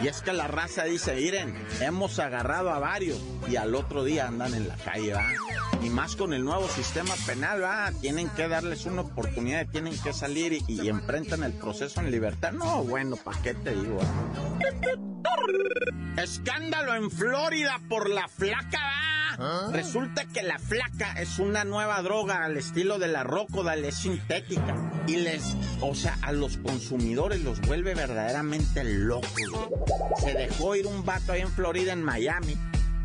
Y 0.02 0.08
es 0.08 0.22
que 0.22 0.34
la 0.34 0.48
raza 0.48 0.84
dice, 0.86 1.16
miren, 1.16 1.56
hemos 1.80 2.20
agarrado 2.20 2.72
a 2.72 2.80
varios 2.80 3.22
y 3.48 3.56
al 3.56 3.76
otro 3.76 4.04
día 4.04 4.28
andan 4.28 4.54
en 4.54 4.68
la 4.68 4.76
calle, 4.76 5.14
va. 5.14 5.26
Y 5.82 5.90
más 5.90 6.16
con 6.16 6.34
el 6.34 6.44
nuevo 6.44 6.68
sistema 6.68 7.14
penal, 7.26 7.62
va, 7.62 7.92
tienen 8.02 8.30
que 8.30 8.48
darles 8.48 8.86
una 8.86 9.02
oportunidad, 9.02 9.68
tienen 9.68 9.98
que 10.02 10.14
salir 10.14 10.54
y, 10.54 10.64
y 10.68 10.90
enfrentan 10.90 11.44
el 11.44 11.54
proceso 11.54 12.00
en 12.00 12.12
libertad. 12.12 12.54
No, 12.54 12.84
bueno, 12.84 13.16
¿para 13.18 13.42
qué 13.42 13.54
te 13.54 13.76
digo? 13.76 14.00
Escándalo 16.18 16.96
en 16.96 17.12
Florida 17.12 17.80
por 17.90 18.10
la 18.10 18.28
flaca, 18.28 18.80
va. 18.80 19.72
Resulta 19.72 20.26
que 20.26 20.44
la 20.44 20.60
flaca 20.60 21.14
es 21.20 21.40
una 21.40 21.64
nueva 21.64 22.02
droga 22.02 22.46
al 22.46 22.58
estilo 22.58 23.00
de 23.00 23.08
la 23.08 23.24
Rocodal, 23.24 23.84
es 23.84 23.96
sintética. 23.96 24.93
Y 25.08 25.18
les, 25.18 25.56
o 25.82 25.94
sea, 25.94 26.18
a 26.22 26.32
los 26.32 26.58
consumidores 26.58 27.42
los 27.42 27.60
vuelve 27.62 27.94
verdaderamente 27.94 28.84
locos. 28.84 29.30
Se 30.20 30.34
dejó 30.34 30.76
ir 30.76 30.88
un 30.88 31.04
vato 31.04 31.34
ahí 31.34 31.42
en 31.42 31.52
Florida, 31.52 31.92
en 31.92 32.04
Miami, 32.04 32.58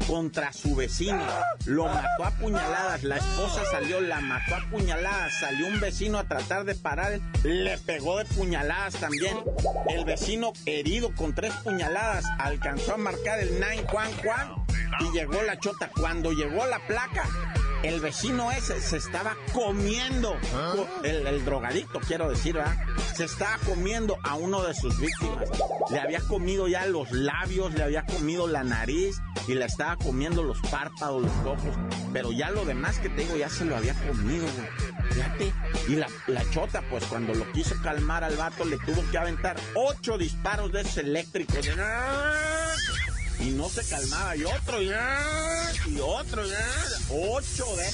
contra 0.06 0.52
su 0.52 0.74
vecino. 0.74 1.22
Lo 1.66 1.87
mató 1.87 2.24
a 2.24 2.30
puñaladas. 2.30 3.02
La 3.04 3.16
esposa 3.16 3.62
salió, 3.70 4.00
la 4.00 4.20
mató 4.20 4.54
a 4.54 4.70
puñaladas. 4.70 5.38
Salió 5.38 5.66
un 5.66 5.80
vecino 5.80 6.18
a 6.18 6.24
tratar 6.24 6.64
de 6.64 6.74
parar. 6.74 7.20
Le 7.44 7.78
pegó 7.78 8.18
de 8.18 8.24
puñaladas 8.24 8.94
también. 8.94 9.37
El 9.88 10.04
vecino 10.04 10.52
herido 10.66 11.14
con 11.14 11.34
tres 11.34 11.52
puñaladas 11.64 12.24
alcanzó 12.38 12.94
a 12.94 12.96
marcar 12.96 13.40
el 13.40 13.61
911 13.61 14.68
y 15.00 15.12
llegó 15.12 15.42
la 15.42 15.58
chota. 15.58 15.90
Cuando 15.94 16.32
llegó 16.32 16.64
la 16.66 16.78
placa, 16.87 17.24
el 17.82 18.00
vecino 18.00 18.50
ese 18.52 18.80
se 18.80 18.96
estaba 18.96 19.36
comiendo, 19.52 20.36
co- 20.74 20.88
el, 21.04 21.26
el 21.26 21.44
drogadicto 21.44 22.00
quiero 22.00 22.28
decir, 22.28 22.54
¿verdad? 22.54 22.76
Se 23.14 23.24
estaba 23.24 23.56
comiendo 23.66 24.16
a 24.24 24.34
uno 24.34 24.62
de 24.62 24.74
sus 24.74 24.98
víctimas. 24.98 25.48
Le 25.90 26.00
había 26.00 26.20
comido 26.20 26.68
ya 26.68 26.86
los 26.86 27.10
labios, 27.12 27.74
le 27.74 27.82
había 27.84 28.04
comido 28.04 28.46
la 28.46 28.62
nariz 28.64 29.20
y 29.46 29.54
le 29.54 29.64
estaba 29.64 29.96
comiendo 29.96 30.42
los 30.42 30.60
párpados, 30.70 31.22
los 31.22 31.32
ojos. 31.46 31.76
Pero 32.12 32.32
ya 32.32 32.50
lo 32.50 32.64
demás 32.64 32.98
que 32.98 33.08
te 33.08 33.22
digo 33.22 33.36
ya 33.36 33.48
se 33.48 33.64
lo 33.64 33.76
había 33.76 33.94
comido, 33.94 34.44
güey. 34.56 34.88
Fíjate. 35.12 35.52
Y 35.88 35.96
la, 35.96 36.06
la 36.26 36.48
chota, 36.50 36.82
pues 36.90 37.04
cuando 37.04 37.32
lo 37.34 37.50
quiso 37.52 37.74
calmar 37.82 38.22
al 38.24 38.36
vato, 38.36 38.64
le 38.64 38.76
tuvo 38.78 39.02
que 39.10 39.18
aventar 39.18 39.56
ocho 39.74 40.18
disparos 40.18 40.70
de 40.72 40.82
esos 40.82 40.98
eléctricos. 40.98 41.54
de- 41.64 41.74
y 43.40 43.51
no 43.51 43.68
se 43.68 43.85
calmaba. 43.88 44.37
Y 44.37 44.44
otro, 44.44 44.83
ya, 44.83 45.72
y 45.87 45.98
otro, 46.01 46.46
ya. 46.46 46.66
Ocho 47.11 47.66
güey. 47.66 47.87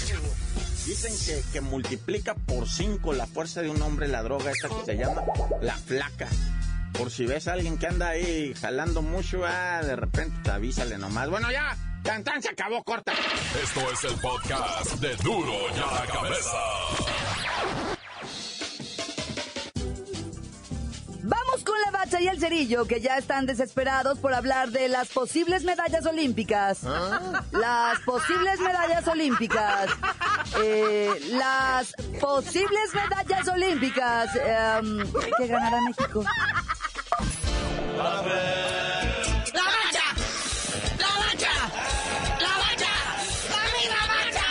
Dicen 0.86 1.14
que, 1.24 1.42
que 1.52 1.60
multiplica 1.60 2.34
por 2.34 2.68
cinco 2.68 3.14
la 3.14 3.26
fuerza 3.26 3.62
de 3.62 3.70
un 3.70 3.80
hombre 3.80 4.06
la 4.08 4.22
droga 4.22 4.50
esta 4.50 4.68
que 4.68 4.84
se 4.84 4.96
llama 4.96 5.22
la 5.62 5.76
flaca. 5.76 6.28
Por 6.92 7.10
si 7.10 7.26
ves 7.26 7.48
a 7.48 7.54
alguien 7.54 7.78
que 7.78 7.86
anda 7.86 8.10
ahí 8.10 8.54
jalando 8.60 9.02
mucho, 9.02 9.44
ah, 9.44 9.80
de 9.82 9.96
repente 9.96 10.36
te 10.44 10.50
avísale 10.50 10.98
nomás. 10.98 11.28
Bueno, 11.28 11.50
ya, 11.50 11.76
tan 12.02 12.22
tan 12.22 12.40
se 12.42 12.50
acabó, 12.50 12.84
corta. 12.84 13.12
Esto 13.62 13.90
es 13.90 14.04
el 14.04 14.20
podcast 14.20 14.92
de 15.00 15.16
Duro 15.16 15.52
y 15.74 15.78
a 15.78 16.00
la 16.00 16.06
Cabeza. 16.06 16.58
Y 22.20 22.28
el 22.28 22.38
cerillo, 22.38 22.84
que 22.86 23.00
ya 23.00 23.18
están 23.18 23.44
desesperados 23.44 24.20
por 24.20 24.32
hablar 24.34 24.70
de 24.70 24.86
las 24.88 25.08
posibles 25.08 25.64
medallas 25.64 26.06
olímpicas. 26.06 26.84
Las 27.50 27.98
posibles 28.00 28.60
medallas 28.60 29.08
olímpicas. 29.08 29.90
Eh, 30.62 31.10
las 31.32 31.92
posibles 32.20 32.94
medallas 32.94 33.48
olímpicas 33.48 34.30
em, 34.36 34.98
que 35.38 35.46
ganará 35.48 35.80
México. 35.80 36.22
¡La 37.96 38.04
bacha! 38.04 40.04
¡La 40.98 41.18
bacha! 41.18 41.50
¡La! 42.40 42.48
¡Dame 43.50 43.82
la 43.90 44.02
bacha! 44.14 44.46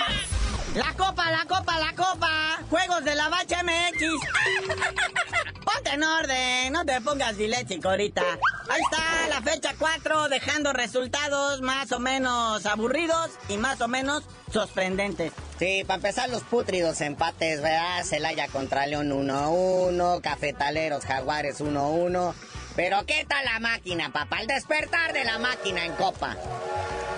La 0.76 0.91
copa, 0.97 1.32
la 1.32 1.45
copa, 1.45 1.80
la 1.80 1.93
copa. 1.95 2.33
Juegos 2.74 3.04
de 3.04 3.14
la 3.14 3.30
bacha 3.30 3.62
MX. 3.62 4.02
Ponte 5.64 5.92
en 5.92 6.04
orden, 6.04 6.74
no 6.74 6.84
te 6.84 7.00
pongas 7.02 7.38
diléxico 7.38 7.90
ahorita. 7.90 8.24
Ahí 8.68 8.82
está 8.82 9.28
la 9.30 9.44
fecha 9.44 9.76
4, 9.78 10.28
dejando 10.30 10.74
resultados 10.74 11.62
más 11.62 11.92
o 11.92 12.00
menos 12.00 12.66
aburridos 12.66 13.30
y 13.48 13.58
más 13.58 13.80
o 13.82 13.88
menos 13.88 14.24
sorprendentes. 14.52 15.34
Sí, 15.60 15.84
para 15.86 15.98
empezar 15.98 16.32
los 16.32 16.42
pútridos 16.42 17.00
empates, 17.02 17.62
¿verdad? 17.62 18.04
Celaya 18.06 18.48
contra 18.48 18.88
León 18.88 19.12
1-1, 19.12 20.22
Cafetaleros 20.22 21.06
Jaguares 21.06 21.62
1-1. 21.62 22.34
Pero 22.76 23.06
¿qué 23.06 23.24
tal 23.30 23.46
la 23.46 23.60
máquina, 23.60 24.12
papá? 24.12 24.42
El 24.42 24.48
despertar 24.48 25.14
de 25.14 25.26
la 25.26 25.38
máquina 25.38 25.86
en 25.86 25.94
Copa. 25.94 26.36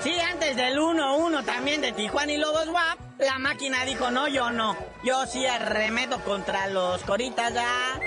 Sí, 0.05 0.13
antes 0.19 0.55
del 0.55 0.77
1-1 0.77 1.43
también 1.45 1.81
de 1.81 1.91
Tijuana 1.91 2.31
y 2.31 2.37
Lobos 2.37 2.67
WAP, 2.67 2.99
la 3.17 3.39
máquina 3.39 3.85
dijo, 3.85 4.11
no, 4.11 4.27
yo 4.27 4.51
no. 4.51 4.77
Yo 5.03 5.25
sí 5.25 5.47
arremeto 5.47 6.19
contra 6.19 6.67
los 6.67 7.01
coritas 7.01 7.51
ya. 7.55 7.99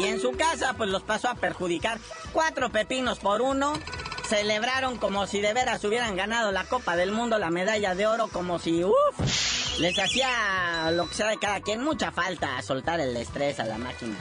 Y 0.00 0.06
en 0.06 0.20
su 0.20 0.32
casa, 0.32 0.74
pues 0.76 0.90
los 0.90 1.04
pasó 1.04 1.28
a 1.28 1.36
perjudicar. 1.36 2.00
Cuatro 2.32 2.72
pepinos 2.72 3.20
por 3.20 3.40
uno. 3.40 3.74
Celebraron 4.28 4.98
como 4.98 5.28
si 5.28 5.40
de 5.40 5.54
veras 5.54 5.84
hubieran 5.84 6.16
ganado 6.16 6.50
la 6.50 6.64
Copa 6.64 6.96
del 6.96 7.12
Mundo, 7.12 7.38
la 7.38 7.50
medalla 7.50 7.94
de 7.94 8.08
oro, 8.08 8.26
como 8.26 8.58
si, 8.58 8.82
uff. 8.82 9.78
les 9.78 9.96
hacía 9.96 10.90
lo 10.90 11.08
que 11.08 11.14
sea 11.14 11.28
de 11.28 11.38
cada 11.38 11.60
quien 11.60 11.84
mucha 11.84 12.10
falta 12.10 12.60
soltar 12.62 12.98
el 12.98 13.16
estrés 13.16 13.60
a 13.60 13.64
la 13.64 13.78
máquina. 13.78 14.16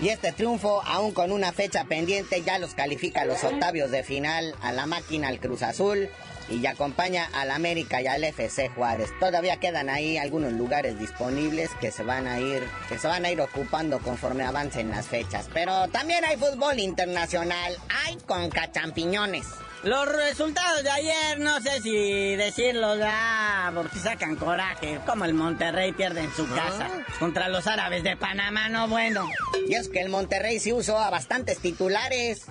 Y 0.00 0.08
este 0.08 0.32
triunfo, 0.32 0.82
aún 0.82 1.12
con 1.12 1.30
una 1.30 1.52
fecha 1.52 1.84
pendiente, 1.84 2.42
ya 2.42 2.58
los 2.58 2.74
califica 2.74 3.20
a 3.20 3.24
los 3.24 3.44
octavios 3.44 3.92
de 3.92 4.02
final 4.02 4.56
a 4.60 4.72
la 4.72 4.86
máquina 4.86 5.28
al 5.28 5.38
Cruz 5.38 5.62
Azul 5.62 6.10
y 6.48 6.60
ya 6.60 6.70
acompaña 6.70 7.28
al 7.32 7.50
América 7.50 8.00
y 8.00 8.06
al 8.06 8.24
FC 8.24 8.68
Juárez. 8.70 9.10
Todavía 9.20 9.58
quedan 9.58 9.88
ahí 9.88 10.18
algunos 10.18 10.52
lugares 10.52 10.98
disponibles 10.98 11.70
que 11.80 11.90
se 11.90 12.02
van 12.02 12.26
a 12.26 12.40
ir, 12.40 12.62
que 12.88 12.98
se 12.98 13.08
van 13.08 13.24
a 13.24 13.30
ir 13.30 13.40
ocupando 13.40 13.98
conforme 14.00 14.44
avancen 14.44 14.90
las 14.90 15.06
fechas. 15.06 15.48
Pero 15.52 15.88
también 15.88 16.24
hay 16.24 16.36
fútbol 16.36 16.78
internacional, 16.78 17.76
hay 18.04 18.16
con 18.26 18.50
cachampiñones. 18.50 19.46
Los 19.82 20.06
resultados 20.06 20.84
de 20.84 20.90
ayer, 20.90 21.40
no 21.40 21.60
sé 21.60 21.80
si 21.80 22.36
decirlos, 22.36 23.00
ah, 23.02 23.72
porque 23.74 23.98
sacan 23.98 24.36
coraje. 24.36 25.00
Como 25.04 25.24
el 25.24 25.34
Monterrey 25.34 25.90
pierde 25.90 26.20
en 26.20 26.32
su 26.32 26.48
casa 26.48 26.88
contra 27.18 27.48
los 27.48 27.66
árabes 27.66 28.04
de 28.04 28.16
Panamá, 28.16 28.68
no 28.68 28.86
bueno. 28.86 29.28
Y 29.68 29.74
es 29.74 29.88
que 29.88 30.00
el 30.00 30.08
Monterrey 30.08 30.60
sí 30.60 30.72
usó 30.72 30.98
a 30.98 31.10
bastantes 31.10 31.58
titulares. 31.58 32.46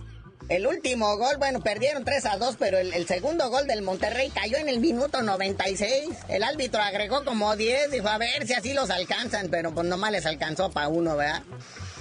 El 0.52 0.68
último 0.68 1.16
gol, 1.16 1.38
bueno, 1.38 1.62
perdieron 1.62 2.04
3 2.04 2.26
a 2.26 2.36
2, 2.36 2.58
pero 2.60 2.78
el, 2.78 3.08
segundo 3.08 3.50
gol 3.50 3.68
del 3.68 3.84
Monterrey 3.84 4.30
cayó 4.32 4.58
en 4.58 4.68
el 4.68 4.82
minuto 4.82 5.22
96. 5.22 6.10
El 6.28 6.44
árbitro 6.44 6.82
agregó 6.82 7.24
como 7.24 7.56
10, 7.56 7.90
dijo 7.90 8.10
a 8.10 8.18
ver 8.18 8.46
si 8.46 8.52
así 8.52 8.74
los 8.74 8.90
alcanzan, 8.90 9.48
pero 9.50 9.74
pues 9.74 9.88
nomás 9.88 10.12
les 10.12 10.26
alcanzó 10.26 10.70
para 10.70 10.90
uno, 10.90 11.16
¿verdad? 11.16 11.44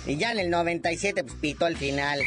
Y 0.04 0.16
ya 0.16 0.32
en 0.32 0.40
el 0.40 0.50
97 0.50 1.22
pues 1.22 1.36
pitó 1.40 1.68
el 1.68 1.76
final. 1.76 2.18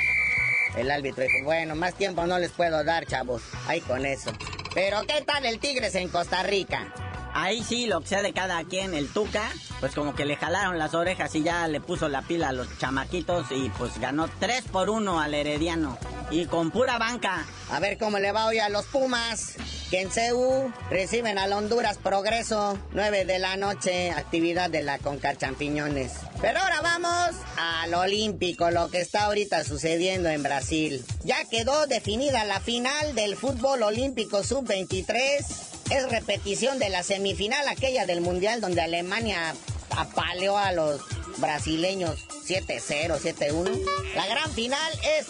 El 0.77 0.91
árbitro 0.91 1.25
dijo, 1.25 1.43
bueno, 1.43 1.75
más 1.75 1.93
tiempo 1.95 2.25
no 2.25 2.39
les 2.39 2.51
puedo 2.51 2.85
dar, 2.85 3.05
chavos. 3.05 3.41
Ahí 3.67 3.81
con 3.81 4.05
eso. 4.05 4.31
Pero 4.73 5.01
¿qué 5.05 5.23
tal 5.23 5.45
el 5.45 5.59
Tigres 5.59 5.93
en 5.95 6.07
Costa 6.07 6.41
Rica? 6.43 6.93
Ahí 7.33 7.63
sí, 7.63 7.87
lo 7.87 7.99
que 7.99 8.07
sea 8.07 8.21
de 8.21 8.31
cada 8.31 8.63
quien, 8.63 8.93
el 8.93 9.09
Tuca, 9.09 9.51
pues 9.79 9.93
como 9.95 10.13
que 10.15 10.23
le 10.23 10.37
jalaron 10.37 10.77
las 10.77 10.93
orejas 10.93 11.33
y 11.33 11.41
ya 11.41 11.67
le 11.67 11.81
puso 11.81 12.07
la 12.07 12.21
pila 12.21 12.49
a 12.49 12.53
los 12.53 12.77
chamaquitos 12.77 13.47
y 13.51 13.69
pues 13.77 13.99
ganó 13.99 14.29
3 14.39 14.65
por 14.71 14.89
1 14.89 15.19
al 15.19 15.33
Herediano. 15.33 15.97
Y 16.31 16.45
con 16.45 16.71
pura 16.71 16.97
banca. 16.97 17.45
A 17.69 17.79
ver 17.79 17.97
cómo 17.97 18.19
le 18.19 18.31
va 18.31 18.45
hoy 18.45 18.59
a 18.59 18.69
los 18.69 18.85
Pumas. 18.85 19.53
Que 19.89 20.01
en 20.01 20.11
CEU 20.11 20.73
reciben 20.89 21.37
al 21.37 21.53
Honduras 21.53 21.97
Progreso, 21.97 22.79
9 22.91 23.25
de 23.25 23.37
la 23.37 23.57
noche, 23.57 24.11
actividad 24.11 24.69
de 24.69 24.81
la 24.81 24.97
Conca 24.97 25.35
Champiñones. 25.35 26.13
Pero 26.41 26.59
ahora 26.59 26.81
vamos 26.81 27.35
al 27.57 27.93
Olímpico, 27.93 28.71
lo 28.71 28.89
que 28.89 29.01
está 29.01 29.25
ahorita 29.25 29.63
sucediendo 29.63 30.29
en 30.29 30.41
Brasil. 30.41 31.05
Ya 31.23 31.43
quedó 31.45 31.85
definida 31.85 32.43
la 32.45 32.59
final 32.59 33.13
del 33.13 33.35
fútbol 33.35 33.83
olímpico 33.83 34.43
sub-23 34.43 35.73
es 35.89 36.09
repetición 36.09 36.79
de 36.79 36.89
la 36.89 37.03
semifinal 37.03 37.67
aquella 37.67 38.05
del 38.05 38.21
Mundial 38.21 38.61
donde 38.61 38.81
Alemania 38.81 39.53
apaleó 39.91 40.57
a 40.57 40.71
los 40.71 41.01
brasileños 41.37 42.25
7-0, 42.47 43.19
7-1. 43.19 43.81
La 44.15 44.25
gran 44.27 44.51
final 44.51 44.91
es 45.19 45.27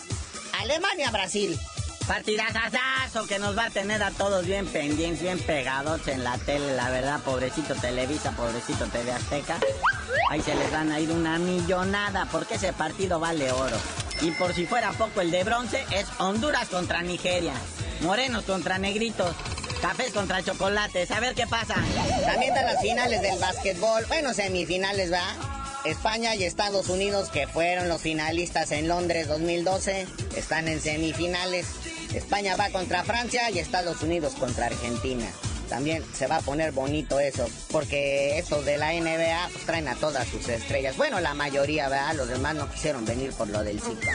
Alemania-Brasil. 0.60 1.60
Partidazazazo 2.08 3.28
que 3.28 3.40
nos 3.40 3.58
va 3.58 3.66
a 3.66 3.70
tener 3.70 4.04
a 4.04 4.12
todos 4.12 4.46
bien 4.46 4.66
pendientes, 4.68 5.22
bien 5.22 5.40
pegados 5.40 6.08
en 6.08 6.24
la 6.24 6.38
tele, 6.38 6.76
la 6.76 6.90
verdad, 6.90 7.22
pobrecito 7.22 7.76
Televisa, 7.76 8.32
pobrecito 8.32 8.86
TV 8.88 9.12
Azteca. 9.12 9.58
Ahí 10.30 10.42
se 10.42 10.54
les 10.54 10.70
van 10.72 10.92
a 10.92 11.00
ir 11.00 11.12
una 11.12 11.40
millonada 11.40 12.28
porque 12.32 12.56
ese 12.56 12.74
partido 12.74 13.20
vale 13.20 13.52
oro. 13.52 13.78
Y 14.22 14.32
por 14.32 14.54
si 14.54 14.66
fuera 14.66 14.92
poco 14.92 15.22
el 15.22 15.32
de 15.32 15.44
bronce, 15.44 15.86
es 15.92 16.06
Honduras 16.18 16.68
contra 16.68 17.02
Nigeria, 17.02 17.54
morenos 18.02 18.44
contra 18.44 18.78
negritos, 18.78 19.34
Cafés 19.82 20.14
contra 20.14 20.42
chocolates, 20.42 21.12
a 21.12 21.20
ver 21.20 21.36
qué 21.36 21.46
pasa. 21.48 21.76
También 22.26 22.54
están 22.54 22.66
las 22.66 22.82
finales 22.82 23.22
del 23.22 23.40
básquetbol, 23.40 24.06
bueno, 24.08 24.34
semifinales, 24.34 25.12
¿va? 25.12 25.53
España 25.86 26.36
y 26.36 26.44
Estados 26.44 26.90
Unidos, 26.90 27.30
que 27.30 27.46
fueron 27.46 27.90
los 27.90 28.02
finalistas 28.02 28.72
en 28.72 28.88
Londres 28.88 29.28
2012, 29.28 30.08
están 30.36 30.68
en 30.68 30.80
semifinales. 30.80 31.68
España 32.14 32.56
va 32.56 32.70
contra 32.70 33.04
Francia 33.04 33.50
y 33.50 33.60
Estados 33.60 34.02
Unidos 34.02 34.34
contra 34.36 34.68
Argentina. 34.68 35.26
También 35.70 36.04
se 36.14 36.28
va 36.28 36.38
a 36.38 36.42
poner 36.42 36.72
bonito 36.72 37.20
eso, 37.20 37.50
porque 37.72 38.38
estos 38.38 38.64
de 38.64 38.78
la 38.78 38.94
NBA 38.94 39.50
pues, 39.52 39.66
traen 39.66 39.88
a 39.88 39.96
todas 39.96 40.28
sus 40.28 40.48
estrellas. 40.48 40.96
Bueno, 40.98 41.20
la 41.20 41.34
mayoría, 41.34 41.90
¿verdad? 41.90 42.14
Los 42.16 42.28
demás 42.28 42.56
no 42.56 42.70
quisieron 42.70 43.06
venir 43.06 43.32
por 43.34 43.50
lo 43.50 43.64
del 43.64 43.82
Zika. 43.82 44.12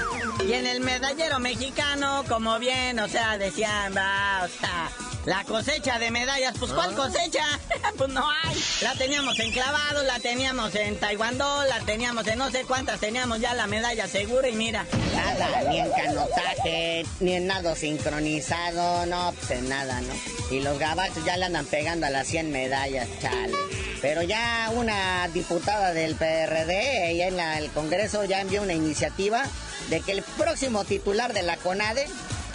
Y 0.46 0.52
en 0.52 0.66
el 0.66 0.80
medallero 0.80 1.38
mexicano, 1.38 2.24
como 2.28 2.58
bien, 2.58 2.98
o 3.00 3.08
sea, 3.08 3.38
decían, 3.38 3.94
va, 3.96 4.44
o 4.44 5.07
la 5.24 5.44
cosecha 5.44 5.98
de 5.98 6.10
medallas, 6.10 6.54
pues 6.58 6.72
¿cuál 6.72 6.94
cosecha? 6.94 7.44
pues 7.96 8.10
no 8.10 8.28
hay. 8.28 8.56
La 8.82 8.94
teníamos 8.94 9.38
en 9.38 9.52
clavado, 9.52 10.02
la 10.04 10.18
teníamos 10.20 10.74
en 10.74 10.96
taekwondo, 10.96 11.64
la 11.64 11.80
teníamos 11.80 12.26
en 12.26 12.38
no 12.38 12.50
sé 12.50 12.64
cuántas, 12.64 13.00
teníamos 13.00 13.40
ya 13.40 13.54
la 13.54 13.66
medalla 13.66 14.06
segura 14.08 14.48
y 14.48 14.54
mira. 14.54 14.86
Nada, 15.14 15.70
ni 15.70 15.80
en 15.80 15.90
canotaje, 15.90 17.06
ni 17.20 17.34
en 17.34 17.46
nado 17.46 17.74
sincronizado, 17.74 19.06
no, 19.06 19.32
pues 19.32 19.50
en 19.50 19.68
nada, 19.68 20.00
¿no? 20.00 20.14
Y 20.50 20.60
los 20.60 20.78
gabachos 20.78 21.24
ya 21.24 21.36
le 21.36 21.46
andan 21.46 21.66
pegando 21.66 22.06
a 22.06 22.10
las 22.10 22.26
100 22.28 22.50
medallas, 22.50 23.08
chale. 23.20 23.54
Pero 24.00 24.22
ya 24.22 24.70
una 24.74 25.28
diputada 25.28 25.92
del 25.92 26.14
PRD, 26.14 27.10
ella 27.10 27.28
en 27.28 27.36
la, 27.36 27.58
el 27.58 27.70
Congreso 27.70 28.24
ya 28.24 28.40
envió 28.40 28.62
una 28.62 28.72
iniciativa 28.72 29.44
de 29.90 30.00
que 30.00 30.12
el 30.12 30.22
próximo 30.22 30.84
titular 30.84 31.32
de 31.32 31.42
la 31.42 31.56
CONADE 31.56 32.06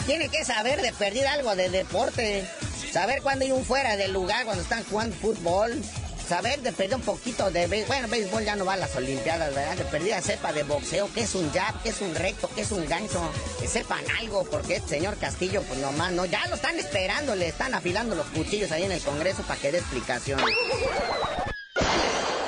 tiene 0.05 0.29
que 0.29 0.43
saber 0.43 0.81
de 0.81 0.91
perder 0.93 1.27
algo 1.27 1.55
de 1.55 1.69
deporte. 1.69 2.47
Saber 2.91 3.21
cuándo 3.21 3.45
hay 3.45 3.51
un 3.51 3.65
fuera 3.65 3.97
del 3.97 4.13
lugar, 4.13 4.45
cuando 4.45 4.61
están 4.61 4.83
jugando 4.85 5.15
fútbol. 5.15 5.81
Saber 6.27 6.61
de 6.61 6.71
perder 6.71 6.95
un 6.95 7.01
poquito 7.01 7.51
de 7.51 7.67
béisbol. 7.67 7.87
Bueno, 7.87 8.07
béisbol 8.07 8.45
ya 8.45 8.55
no 8.55 8.65
va 8.65 8.73
a 8.73 8.77
las 8.77 8.95
Olimpiadas, 8.95 9.53
¿verdad? 9.53 9.75
De 9.75 9.83
perdida 9.85 10.21
sepa 10.21 10.53
de 10.53 10.63
boxeo, 10.63 11.09
qué 11.13 11.21
es 11.21 11.35
un 11.35 11.51
jab, 11.51 11.81
qué 11.83 11.89
es 11.89 11.99
un 12.01 12.15
recto, 12.15 12.49
qué 12.55 12.61
es 12.61 12.71
un 12.71 12.87
gancho. 12.87 13.21
Que 13.59 13.67
sepan 13.67 14.03
algo, 14.19 14.45
porque 14.45 14.77
este 14.77 14.89
señor 14.89 15.17
Castillo, 15.17 15.61
pues 15.63 15.79
nomás 15.79 16.13
no. 16.13 16.25
Ya 16.25 16.45
lo 16.47 16.55
están 16.55 16.79
esperando, 16.79 17.35
le 17.35 17.49
están 17.49 17.73
afilando 17.73 18.15
los 18.15 18.25
cuchillos 18.27 18.71
ahí 18.71 18.83
en 18.83 18.93
el 18.93 19.01
Congreso 19.01 19.43
para 19.43 19.59
que 19.59 19.71
dé 19.71 19.79
explicación. 19.79 20.39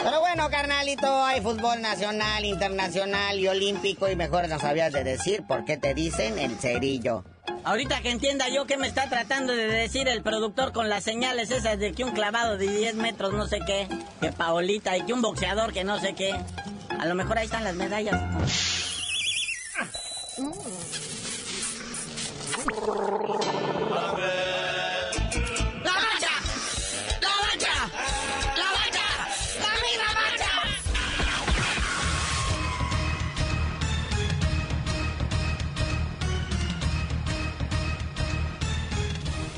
Pero 0.03 0.19
bueno, 0.19 0.49
carnalito, 0.49 1.23
hay 1.25 1.41
fútbol 1.41 1.81
nacional, 1.81 2.45
internacional 2.45 3.39
y 3.39 3.47
olímpico 3.47 4.07
y 4.07 4.15
mejor 4.15 4.47
no 4.47 4.59
sabías 4.59 4.93
de 4.93 5.03
decir 5.03 5.43
por 5.45 5.65
qué 5.65 5.77
te 5.77 5.93
dicen 5.93 6.39
el 6.39 6.57
cerillo. 6.59 7.25
Ahorita 7.65 8.01
que 8.01 8.11
entienda 8.11 8.47
yo 8.47 8.67
qué 8.67 8.77
me 8.77 8.85
está 8.85 9.09
tratando 9.09 9.51
de 9.51 9.65
decir 9.65 10.07
el 10.07 10.21
productor 10.21 10.71
con 10.71 10.87
las 10.87 11.03
señales 11.03 11.49
esas 11.49 11.79
de 11.79 11.93
que 11.93 12.03
un 12.03 12.11
clavado 12.11 12.57
de 12.57 12.67
10 12.67 12.93
metros 12.93 13.33
no 13.33 13.47
sé 13.47 13.59
qué, 13.65 13.87
que 14.21 14.31
Paolita 14.31 14.95
y 14.95 15.01
que 15.01 15.13
un 15.13 15.23
boxeador 15.23 15.73
que 15.73 15.83
no 15.83 15.99
sé 15.99 16.13
qué. 16.13 16.35
A 16.99 17.07
lo 17.07 17.15
mejor 17.15 17.39
ahí 17.39 17.45
están 17.45 17.63
las 17.63 17.73
medallas. 17.73 18.21